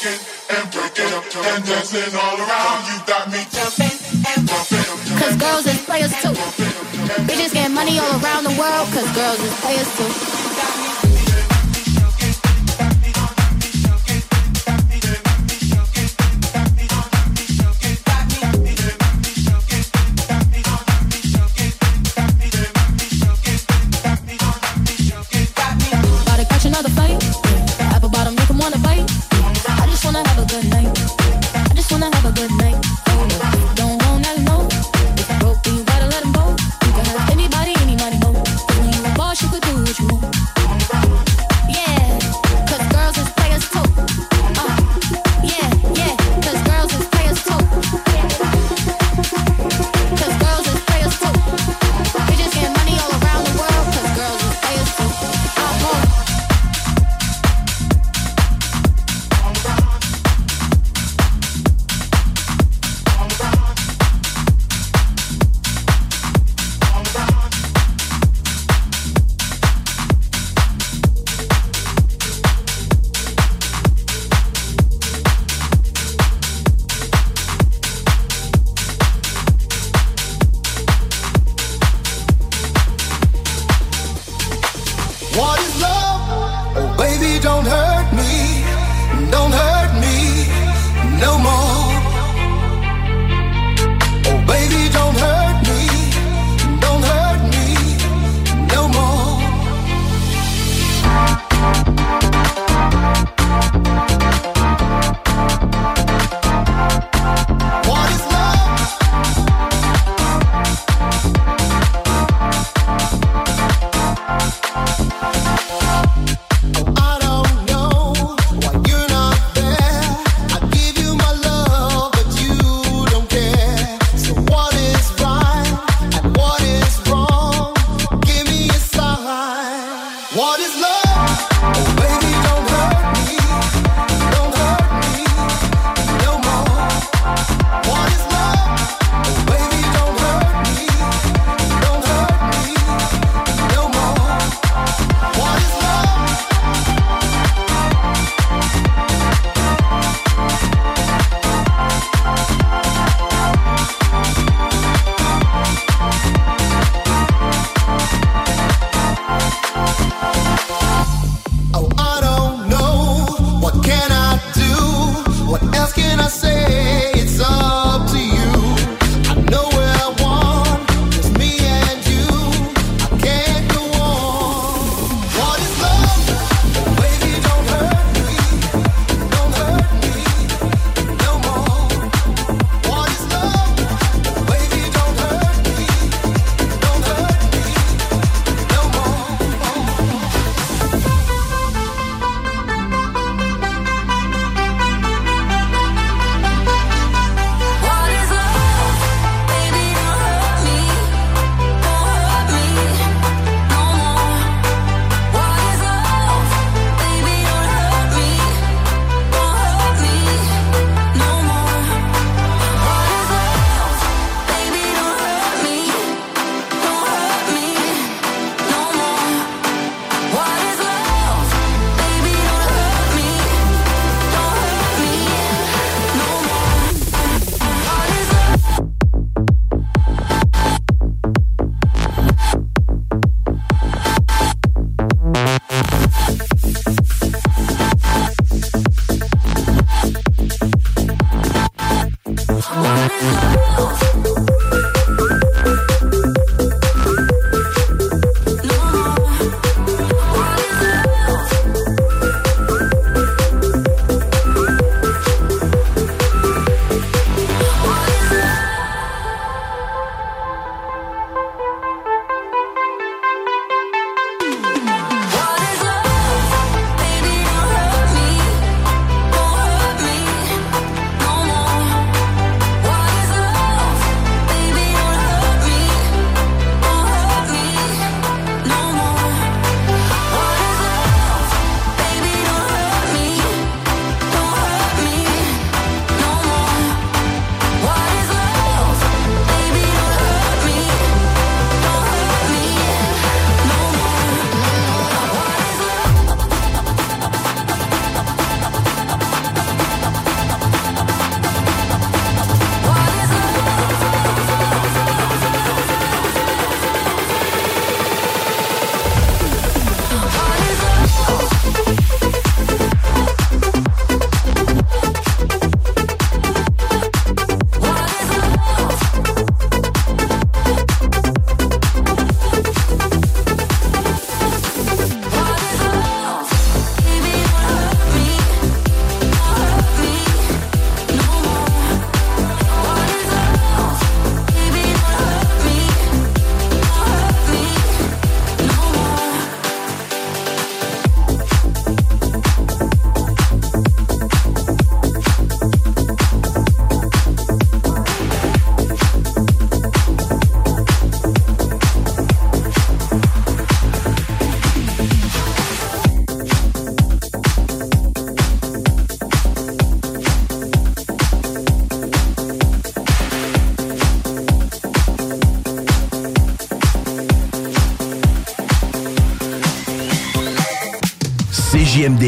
jumping 0.05 0.25
and 0.55 0.71
breaking 0.71 1.13
and 1.13 1.65
dancing 1.65 2.15
all 2.15 2.37
around. 2.37 2.85
You 2.85 2.97
got 3.07 3.31
me 3.31 3.41
jumping 3.51 3.97
and 4.29 4.47
bumping. 4.47 5.17
Cause 5.17 5.35
girls 5.37 5.65
is 5.65 5.81
players 5.85 6.13
too. 6.21 6.33
Bitches 7.25 7.53
get 7.53 7.71
money 7.71 7.97
all 7.99 8.21
around 8.21 8.43
the 8.43 8.55
world. 8.59 8.87
Cause 8.93 9.09
girls 9.15 9.39
is 9.39 9.53
players 9.61 9.89
too. 9.97 10.44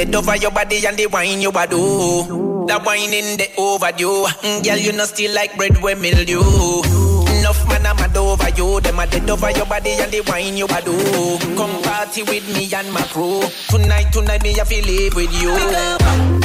Dead 0.00 0.14
over 0.14 0.34
your 0.36 0.50
body 0.50 0.86
and 0.86 0.96
the 0.96 1.06
wine 1.08 1.42
you 1.42 1.50
a 1.50 1.66
do. 1.66 2.64
That 2.66 2.86
wine 2.86 3.12
in 3.12 3.36
the 3.36 3.50
overdue. 3.58 4.24
Mm, 4.40 4.64
girl, 4.64 4.78
you 4.78 4.92
know 4.92 5.04
still 5.04 5.34
like 5.34 5.54
bread 5.58 5.76
with 5.82 6.00
mildew. 6.00 6.40
Enough 6.40 7.68
man 7.68 7.84
I'm 7.84 7.96
mad 7.96 8.16
over 8.16 8.48
you. 8.48 8.80
Them 8.80 8.98
a 8.98 9.06
dead 9.06 9.28
over 9.28 9.50
your 9.50 9.66
body 9.66 9.90
and 10.00 10.10
the 10.10 10.22
wine 10.22 10.56
you 10.56 10.64
a 10.64 10.80
do. 10.80 10.96
Come 11.54 11.82
party 11.82 12.22
with 12.22 12.48
me 12.56 12.72
and 12.72 12.90
my 12.94 13.02
crew. 13.12 13.42
Tonight, 13.68 14.10
tonight 14.10 14.42
me 14.42 14.58
I 14.58 14.64
feel 14.64 14.86
live 14.86 15.14
with 15.16 15.42
you. 15.42 16.39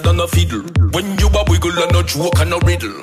than 0.00 0.20
a 0.20 0.26
fiddle. 0.26 0.62
When 0.92 1.18
you 1.18 1.28
a 1.28 1.44
wiggle 1.48 1.78
and 1.82 1.96
a 1.96 2.02
joke 2.02 2.38
and 2.38 2.52
a 2.52 2.58
riddle. 2.66 2.95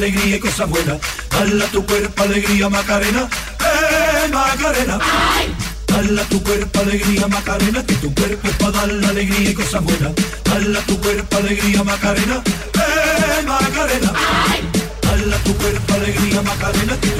alegría 0.00 0.36
y 0.36 0.40
cosas 0.40 0.68
buenas. 0.68 0.98
Dala 1.30 1.66
tu 1.66 1.84
cuerpo, 1.84 2.22
alegría, 2.22 2.68
Macarena. 2.70 3.28
¡Eh, 3.60 4.28
Macarena! 4.32 4.98
¡Ay! 5.00 5.54
Tu 6.30 6.42
cuerpo, 6.42 6.80
alegría, 6.80 7.28
Macarena. 7.28 7.84
Que 7.84 7.94
tu 7.96 8.14
cuerpo 8.14 8.48
es 8.48 8.56
para 8.56 8.70
dar 8.72 8.88
la 8.88 9.08
alegría 9.10 9.50
y 9.50 9.54
cosas 9.54 9.82
buenas. 9.82 10.12
Tu 10.86 11.00
cuerpo, 11.00 11.36
alegría, 11.36 11.84
Macarena. 11.84 12.42
¡Eh, 12.46 13.42
Macarena! 13.46 14.12
¡Ay! 14.48 14.60
Tu 15.44 15.54
cuerpo, 15.56 15.94
alegría, 15.94 16.42
Macarena. 16.42 16.96
Que 17.00 17.08
tu 17.08 17.19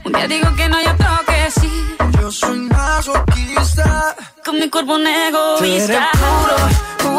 Día 0.15 0.27
digo 0.27 0.55
que 0.55 0.69
no, 0.69 0.81
y 0.81 0.85
otro 0.85 1.07
que 1.27 1.51
sí. 1.59 1.95
Yo 2.19 2.31
soy 2.31 2.59
masoquista. 2.59 4.15
Con 4.45 4.59
mi 4.59 4.69
cuerpo 4.69 4.93
un 4.95 5.03
Tú 5.03 5.09
eres 5.09 5.89
egoísta. 5.89 6.09
puro, 6.13 6.57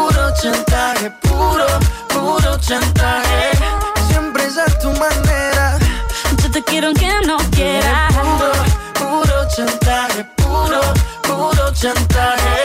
puro 0.09 0.33
chantaje. 0.41 1.11
Puro, 1.21 1.65
puro 2.09 2.57
chantaje. 2.59 3.51
Siempre 4.09 4.45
es 4.45 4.57
a 4.57 4.65
tu 4.79 4.89
manera. 4.91 5.77
Yo 6.41 6.51
te 6.51 6.63
quiero 6.63 6.87
aunque 6.87 7.09
no 7.25 7.37
quieras. 7.51 8.13
Puro, 8.13 8.51
puro 8.99 9.47
chantaje. 9.55 10.23
Puro, 10.35 10.81
puro 11.23 11.73
chantaje. 11.73 12.63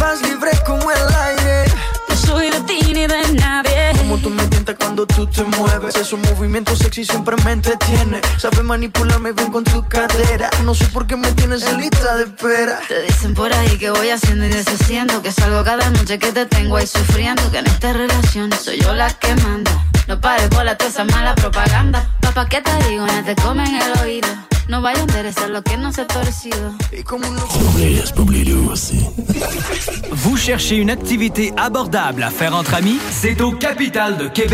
Vas 0.00 0.20
libre 0.22 0.50
como 0.66 0.90
el 0.90 1.14
aire. 1.14 1.64
No 2.08 2.16
soy 2.16 2.50
de 2.50 2.60
ti 2.60 2.80
ni 2.92 3.06
de 3.06 3.32
nadie. 3.34 3.92
Como 3.98 4.18
tú 4.18 4.30
me 4.30 4.42
tientas 4.64 4.76
cuando 4.78 5.06
tú 5.06 5.26
te 5.26 5.42
mueves. 5.44 5.94
Esos 5.96 6.18
movimientos 6.18 6.78
sexy 6.78 7.04
siempre 7.04 7.36
me 7.44 7.52
entretiene. 7.52 8.20
Sabes 8.38 8.62
manipularme 8.62 9.32
bien 9.32 9.50
con 9.50 9.64
tu 9.64 9.86
cadera. 9.86 10.48
No 10.64 10.74
sé 10.74 10.86
por 10.86 11.06
qué 11.06 11.16
me 11.16 11.30
tienes 11.32 11.62
en 11.66 11.80
lista 11.80 12.16
de 12.16 12.24
espera. 12.24 12.80
Te 12.88 13.02
dicen 13.02 13.34
por 13.34 13.52
ahí 13.52 13.76
que 13.78 13.90
voy 13.90 14.10
haciendo 14.10 14.46
y 14.46 14.48
deshaciendo 14.48 15.22
Que 15.22 15.32
salgo 15.32 15.62
cada 15.64 15.88
noche 15.90 16.18
que 16.18 16.32
te 16.32 16.46
tengo 16.46 16.76
ahí 16.76 16.86
sufriendo 16.86 17.50
Que 17.50 17.58
en 17.58 17.66
esta 17.66 17.92
relación 17.92 18.50
soy 18.52 18.80
yo 18.80 18.94
la 18.94 19.10
que 19.12 19.34
manda 19.36 19.70
No 20.08 20.20
pares 20.20 20.48
bola 20.50 20.76
toda 20.76 20.90
esa 20.90 21.04
mala 21.04 21.34
propaganda 21.34 22.08
Papá, 22.20 22.48
¿qué 22.48 22.60
te 22.60 22.88
digo? 22.88 23.06
No 23.06 23.24
te 23.24 23.34
comen 23.36 23.74
el 23.74 24.00
oído 24.00 24.28
No 24.68 24.80
vaya 24.82 25.00
a 25.00 25.02
interesar 25.02 25.50
lo 25.50 25.62
que 25.62 25.76
no 25.76 25.92
se 25.92 26.02
ha 26.02 26.06
torcido 26.06 26.74
Y 26.92 27.02
como 27.02 27.26
un 27.28 27.36
Vous 30.10 30.36
cherchez 30.36 30.76
une 30.76 30.90
activité 30.90 31.52
abordable 31.56 32.22
à 32.22 32.30
faire 32.30 32.54
entre 32.54 32.74
amis? 32.74 32.98
C'est 33.10 33.40
au 33.40 33.52
Capital 33.52 34.16
de 34.16 34.28
Québec 34.28 34.53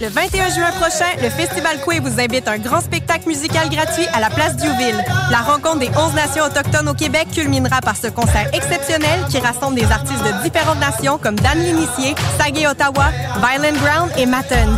Le 0.00 0.08
21 0.08 0.48
juin 0.50 0.70
prochain, 0.72 1.06
le 1.22 1.30
Festival 1.30 1.80
Coué 1.80 2.00
vous 2.00 2.20
invite 2.20 2.48
à 2.48 2.52
un 2.52 2.58
grand 2.58 2.80
spectacle 2.80 3.28
musical 3.28 3.70
gratuit 3.70 4.06
à 4.12 4.18
la 4.18 4.28
place 4.28 4.56
Diouville. 4.56 5.04
La 5.30 5.38
rencontre 5.38 5.78
des 5.78 5.88
11 5.88 6.14
nations 6.14 6.44
autochtones 6.44 6.88
au 6.88 6.94
Québec 6.94 7.28
culminera 7.32 7.80
par 7.80 7.96
ce 7.96 8.08
concert 8.08 8.48
exceptionnel 8.52 9.20
qui 9.30 9.38
rassemble 9.38 9.76
des 9.76 9.90
artistes 9.92 10.24
de 10.24 10.42
différentes 10.42 10.80
nations 10.80 11.16
comme 11.16 11.36
Dan 11.36 11.58
l'Initié, 11.58 12.16
Sagé 12.38 12.66
Ottawa, 12.66 13.10
Violent 13.36 13.78
Ground 13.78 14.10
et 14.18 14.26
Matten. 14.26 14.76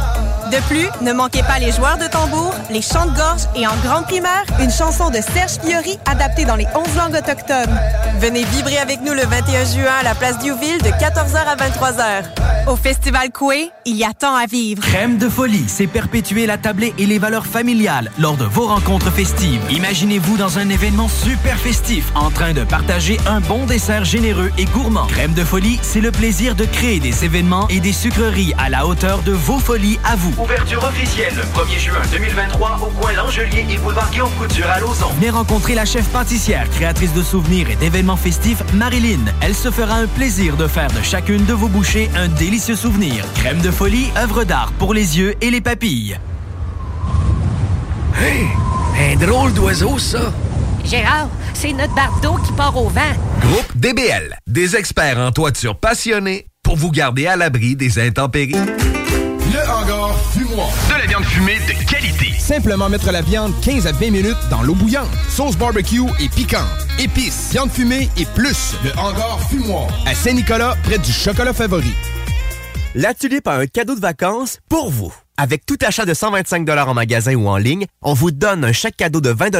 De 0.51 0.59
plus, 0.69 0.87
ne 1.03 1.13
manquez 1.13 1.43
pas 1.43 1.59
les 1.59 1.73
joueurs 1.73 1.99
de 1.99 2.07
tambour, 2.07 2.55
les 2.71 2.81
chants 2.81 3.07
de 3.07 3.17
gorge 3.17 3.43
et 3.57 3.67
en 3.67 3.75
grande 3.83 4.05
primaire, 4.05 4.45
une 4.61 4.71
chanson 4.71 5.11
de 5.11 5.17
Serge 5.17 5.59
Fiori 5.65 5.99
adaptée 6.05 6.45
dans 6.45 6.55
les 6.55 6.67
11 6.73 6.97
langues 6.97 7.17
autochtones. 7.17 7.77
Venez 8.21 8.45
vibrer 8.45 8.79
avec 8.79 9.01
nous 9.03 9.13
le 9.13 9.23
21 9.23 9.65
juin 9.65 9.93
à 10.01 10.05
la 10.05 10.15
place 10.15 10.39
Diouville 10.39 10.81
de 10.83 10.91
14h 10.91 11.37
à 11.37 11.57
23h. 11.57 12.69
Au 12.69 12.77
Festival 12.77 13.31
Coué, 13.33 13.71
il 13.85 13.97
y 13.97 14.05
a 14.05 14.13
tant 14.13 14.37
à 14.37 14.47
vivre. 14.47 14.83
Crème 14.83 15.19
de 15.19 15.29
folie, 15.29 15.65
c'est 15.67 15.89
perpétuer 15.89 16.47
la 16.47 16.59
tablée 16.59 16.95
et 16.97 17.07
les 17.07 17.19
valeurs 17.19 17.47
familiales 17.47 18.11
lors 18.19 18.37
de 18.37 18.45
vos 18.45 18.67
rencontres 18.67 19.11
festives. 19.11 19.61
Imaginez-vous 19.71 20.37
dans 20.37 20.59
un 20.59 20.69
événement 20.69 21.09
super 21.09 21.59
festif 21.59 22.13
en 22.15 22.31
train 22.31 22.53
de 22.53 22.63
partager 22.63 23.19
un 23.27 23.41
bon 23.41 23.67
dessert 23.67 24.05
généreux 24.05 24.53
et 24.59 24.65
gourmand. 24.67 25.07
Crème 25.07 25.35
de 25.35 25.45
folie, 25.45 25.79
c'est 25.83 26.01
le 26.01 26.13
plaisir 26.13 26.55
de 26.55 26.65
créer 26.65 27.01
des 27.01 27.25
événements 27.25 27.67
et 27.69 27.81
des 27.81 27.93
sucreries 27.93 28.55
à 28.59 28.69
la 28.69 28.87
hauteur 28.87 29.23
de 29.23 29.33
vos 29.33 29.59
folies 29.59 29.99
à 30.05 30.15
vous. 30.15 30.36
Ouverture 30.39 30.85
officielle 30.85 31.33
le 31.35 31.43
1er 31.43 31.79
juin 31.79 32.03
2023 32.13 32.79
au 32.83 32.91
coin 33.01 33.13
L'Angelier 33.15 33.65
et 33.71 33.79
boulevard 33.79 34.11
Guillaume 34.11 34.31
Couture 34.39 34.67
à 34.69 34.81
Lauson. 34.81 35.09
Venez 35.19 35.31
rencontrer 35.31 35.75
la 35.75 35.87
chef 35.87 36.07
pâtissière, 36.09 36.69
créatrice 36.69 37.15
de 37.15 37.23
souvenirs 37.23 37.71
et 37.71 37.77
d'événements 37.77 38.19
festifs, 38.19 38.63
Marilyn. 38.75 39.25
Elle 39.41 39.55
se 39.55 39.71
fera 39.71 39.95
un 39.95 40.07
plaisir 40.07 40.59
de 40.59 40.67
faire 40.67 40.91
de 40.91 41.01
chacune 41.01 41.47
de 41.47 41.55
vos 41.55 41.69
bouchées 41.69 42.11
un 42.15 42.29
délicieux 42.29 42.77
souvenir. 42.77 43.25
Crème 43.37 43.63
de 43.63 43.71
folie, 43.71 44.11
œuvre 44.19 44.45
d'art 44.45 44.73
pour 44.79 44.93
les 44.93 45.19
yeux 45.19 45.35
et 45.41 45.51
les 45.51 45.63
papilles. 45.63 46.19
Hey, 48.21 48.47
un 49.13 49.17
drôle 49.17 49.55
d'oiseau, 49.55 49.99
ça. 49.99 50.35
Gérard, 50.85 51.31
c'est 51.55 51.73
notre 51.73 51.95
bardeau 51.95 52.37
qui 52.45 52.53
part 52.53 52.77
au 52.77 52.91
vent. 52.91 53.01
Groupe 53.41 53.75
DBL, 53.75 54.39
des 54.47 54.77
experts 54.77 55.19
en 55.19 55.33
toiture 55.33 55.77
passionnés 55.79 56.47
pour 56.63 56.77
vous 56.77 56.91
garder 56.91 57.27
à 57.27 57.37
l'abri 57.37 57.75
des 57.75 57.99
intempéries. 57.99 58.55
Le 59.57 59.71
hangar 59.71 60.15
fumoir. 60.33 60.69
De 60.89 60.99
la 60.99 61.07
viande 61.07 61.25
fumée 61.25 61.57
de 61.61 61.91
qualité. 61.91 62.39
Simplement 62.39 62.91
mettre 62.91 63.11
la 63.11 63.23
viande 63.23 63.55
15 63.63 63.87
à 63.87 63.93
20 63.93 64.11
minutes 64.11 64.37
dans 64.51 64.61
l'eau 64.63 64.75
bouillante. 64.75 65.09
Sauce 65.31 65.57
barbecue 65.57 66.03
et 66.21 66.29
piquante. 66.29 66.69
Épices, 66.99 67.53
viande 67.53 67.71
fumée 67.71 68.11
et 68.19 68.27
plus. 68.35 68.75
Le 68.85 68.91
hangar 68.99 69.41
fumoir. 69.49 69.89
À 70.05 70.15
Saint-Nicolas, 70.15 70.77
près 70.83 70.99
du 70.99 71.11
chocolat 71.11 71.55
favori. 71.55 71.95
La 72.95 73.15
Tulipe 73.15 73.49
a 73.49 73.55
un 73.55 73.67
cadeau 73.67 73.95
de 73.95 74.01
vacances 74.01 74.59
pour 74.69 74.91
vous. 74.91 75.15
Avec 75.39 75.65
tout 75.65 75.79
achat 75.81 76.05
de 76.05 76.13
125 76.13 76.69
en 76.69 76.93
magasin 76.93 77.35
ou 77.35 77.49
en 77.49 77.57
ligne, 77.57 77.87
on 78.03 78.13
vous 78.13 78.33
donne 78.33 78.63
un 78.63 78.73
chèque 78.73 78.99
cadeau 78.99 79.23
de 79.23 79.31
20 79.31 79.55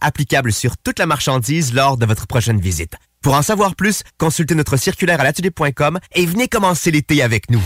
applicable 0.00 0.52
sur 0.52 0.76
toute 0.78 1.00
la 1.00 1.06
marchandise 1.06 1.74
lors 1.74 1.96
de 1.96 2.06
votre 2.06 2.28
prochaine 2.28 2.60
visite. 2.60 2.92
Pour 3.20 3.34
en 3.34 3.42
savoir 3.42 3.74
plus, 3.74 4.04
consultez 4.16 4.54
notre 4.54 4.76
circulaire 4.76 5.20
à 5.20 5.24
latulipe.com 5.24 5.98
et 6.14 6.24
venez 6.24 6.46
commencer 6.46 6.92
l'été 6.92 7.20
avec 7.20 7.50
nous. 7.50 7.62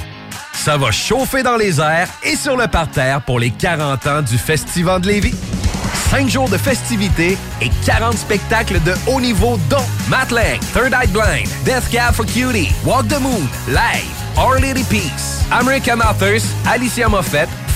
Ça 0.54 0.76
va 0.76 0.90
chauffer 0.90 1.42
dans 1.42 1.56
les 1.56 1.80
airs 1.80 2.08
et 2.22 2.36
sur 2.36 2.56
le 2.56 2.66
parterre 2.68 3.20
pour 3.20 3.38
les 3.38 3.50
40 3.50 4.06
ans 4.06 4.22
du 4.22 4.38
Festival 4.38 5.00
de 5.00 5.08
Lévis. 5.08 5.34
5 6.10 6.28
jours 6.28 6.48
de 6.48 6.56
festivités 6.56 7.36
et 7.60 7.70
40 7.84 8.16
spectacles 8.16 8.80
de 8.82 8.94
haut 9.06 9.20
niveau 9.20 9.58
dont 9.68 9.84
Matt 10.08 10.28
Third 10.28 10.92
Eye 10.92 11.08
Blind, 11.08 11.48
Death 11.64 11.90
Cab 11.90 12.14
for 12.14 12.24
Cutie, 12.24 12.70
Walk 12.84 13.08
the 13.08 13.20
Moon, 13.20 13.48
Live, 13.68 14.14
Our 14.38 14.60
Lady 14.60 14.84
Peace, 14.84 15.44
American 15.50 16.00
Authors, 16.00 16.42
Alicia 16.66 17.08
Moffett, 17.08 17.48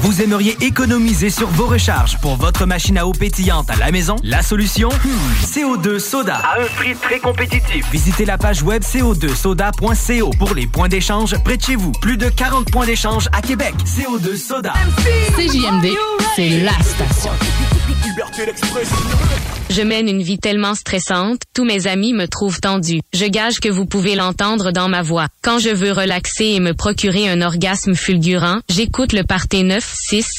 Vous 0.00 0.20
aimeriez 0.22 0.56
économiser 0.60 1.30
sur 1.30 1.48
vos 1.48 1.66
recharges 1.66 2.18
pour 2.20 2.36
votre 2.36 2.66
machine 2.66 2.98
à 2.98 3.06
eau 3.06 3.12
pétillante 3.12 3.70
à 3.70 3.76
la 3.76 3.90
maison? 3.90 4.16
La 4.22 4.42
solution? 4.42 4.88
Hmm, 4.90 5.44
CO2 5.44 5.98
Soda. 5.98 6.36
À 6.36 6.60
un 6.60 6.66
prix 6.76 6.94
très 6.94 7.18
compétitif. 7.18 7.84
Visitez 7.90 8.26
la 8.26 8.36
page 8.36 8.62
web 8.62 8.82
co2soda.co 8.82 10.30
pour 10.38 10.54
les 10.54 10.66
points 10.66 10.88
d'échange 10.88 11.34
près 11.44 11.56
de 11.56 11.62
chez 11.62 11.76
vous. 11.76 11.92
Plus 12.02 12.18
de 12.18 12.28
40 12.28 12.70
points 12.70 12.86
d'échange 12.86 13.28
à 13.32 13.40
Québec. 13.40 13.74
CO2 13.84 14.36
Soda. 14.36 14.74
CJMD, 15.36 15.88
c'est 16.36 16.60
la 16.60 16.72
station. 16.82 17.30
Je 19.68 19.82
mène 19.82 20.08
une 20.08 20.22
vie 20.22 20.38
tellement 20.38 20.74
stressante, 20.74 21.40
tous 21.52 21.64
mes 21.64 21.86
amis 21.86 22.12
me 22.12 22.26
trouvent 22.26 22.60
tendue. 22.60 23.00
Je 23.12 23.26
gage 23.26 23.58
que 23.60 23.68
vous 23.68 23.84
pouvez 23.84 24.14
l'entendre 24.14 24.70
dans 24.70 24.88
ma 24.88 25.02
voix. 25.02 25.26
Quand 25.42 25.58
je 25.58 25.70
veux 25.70 25.92
relaxer 25.92 26.44
et 26.44 26.60
me 26.60 26.72
procurer 26.72 27.28
un 27.28 27.42
orgasme 27.42 27.94
fulgurant, 27.94 28.60
j'écoute 28.68 29.12
le 29.12 29.24
Parté 29.24 29.62
9 29.64 29.82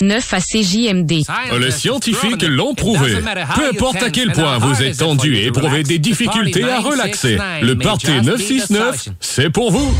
9 0.01 0.34
à 0.34 0.39
CJMD. 0.39 1.23
Ah, 1.27 1.57
le 1.57 1.71
scientifique 1.71 2.43
l'ont 2.43 2.73
prouvé. 2.73 3.15
Peu 3.55 3.69
importe 3.69 4.01
à 4.03 4.09
quel 4.09 4.31
point 4.31 4.57
vous 4.57 4.81
êtes 4.81 4.97
tendu 4.97 5.35
et 5.35 5.47
éprouvez 5.47 5.84
des 5.84 5.99
difficultés 5.99 6.63
à 6.63 6.79
relaxer, 6.79 7.38
le 7.61 7.75
Parti 7.75 8.11
969, 8.11 9.09
c'est 9.19 9.49
pour 9.49 9.71
vous. 9.71 9.95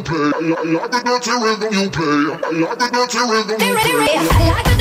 you 0.00 0.04
play. 0.04 0.32
I 0.32 0.62
like 0.62 0.90
the 0.90 1.00
dirty 1.04 1.30
rhythm 1.30 1.72
you 1.74 1.90
play. 1.90 2.04
I 2.04 2.50
like 2.50 2.78
the 2.78 2.88
dirty 2.90 3.18
rhythm 3.18 3.60
you 3.60 3.74
play. 3.76 4.79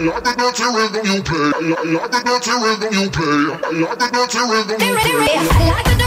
love 0.00 0.24
the 0.24 0.32
dirty 0.32 0.64
rhythm 0.64 1.06
you 1.06 1.22
play. 1.22 1.52
I 1.52 1.84
like 1.84 2.10
the 2.10 2.20
dirty 2.24 2.52
rhythm 2.56 2.92
you 2.94 3.10
play. 3.10 3.52
I 3.60 3.70
like 3.70 3.98
the 3.98 4.08
dirty 4.08 4.40
rhythm 4.48 4.80
you 4.80 4.96
play. 4.96 5.99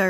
so 0.00 0.09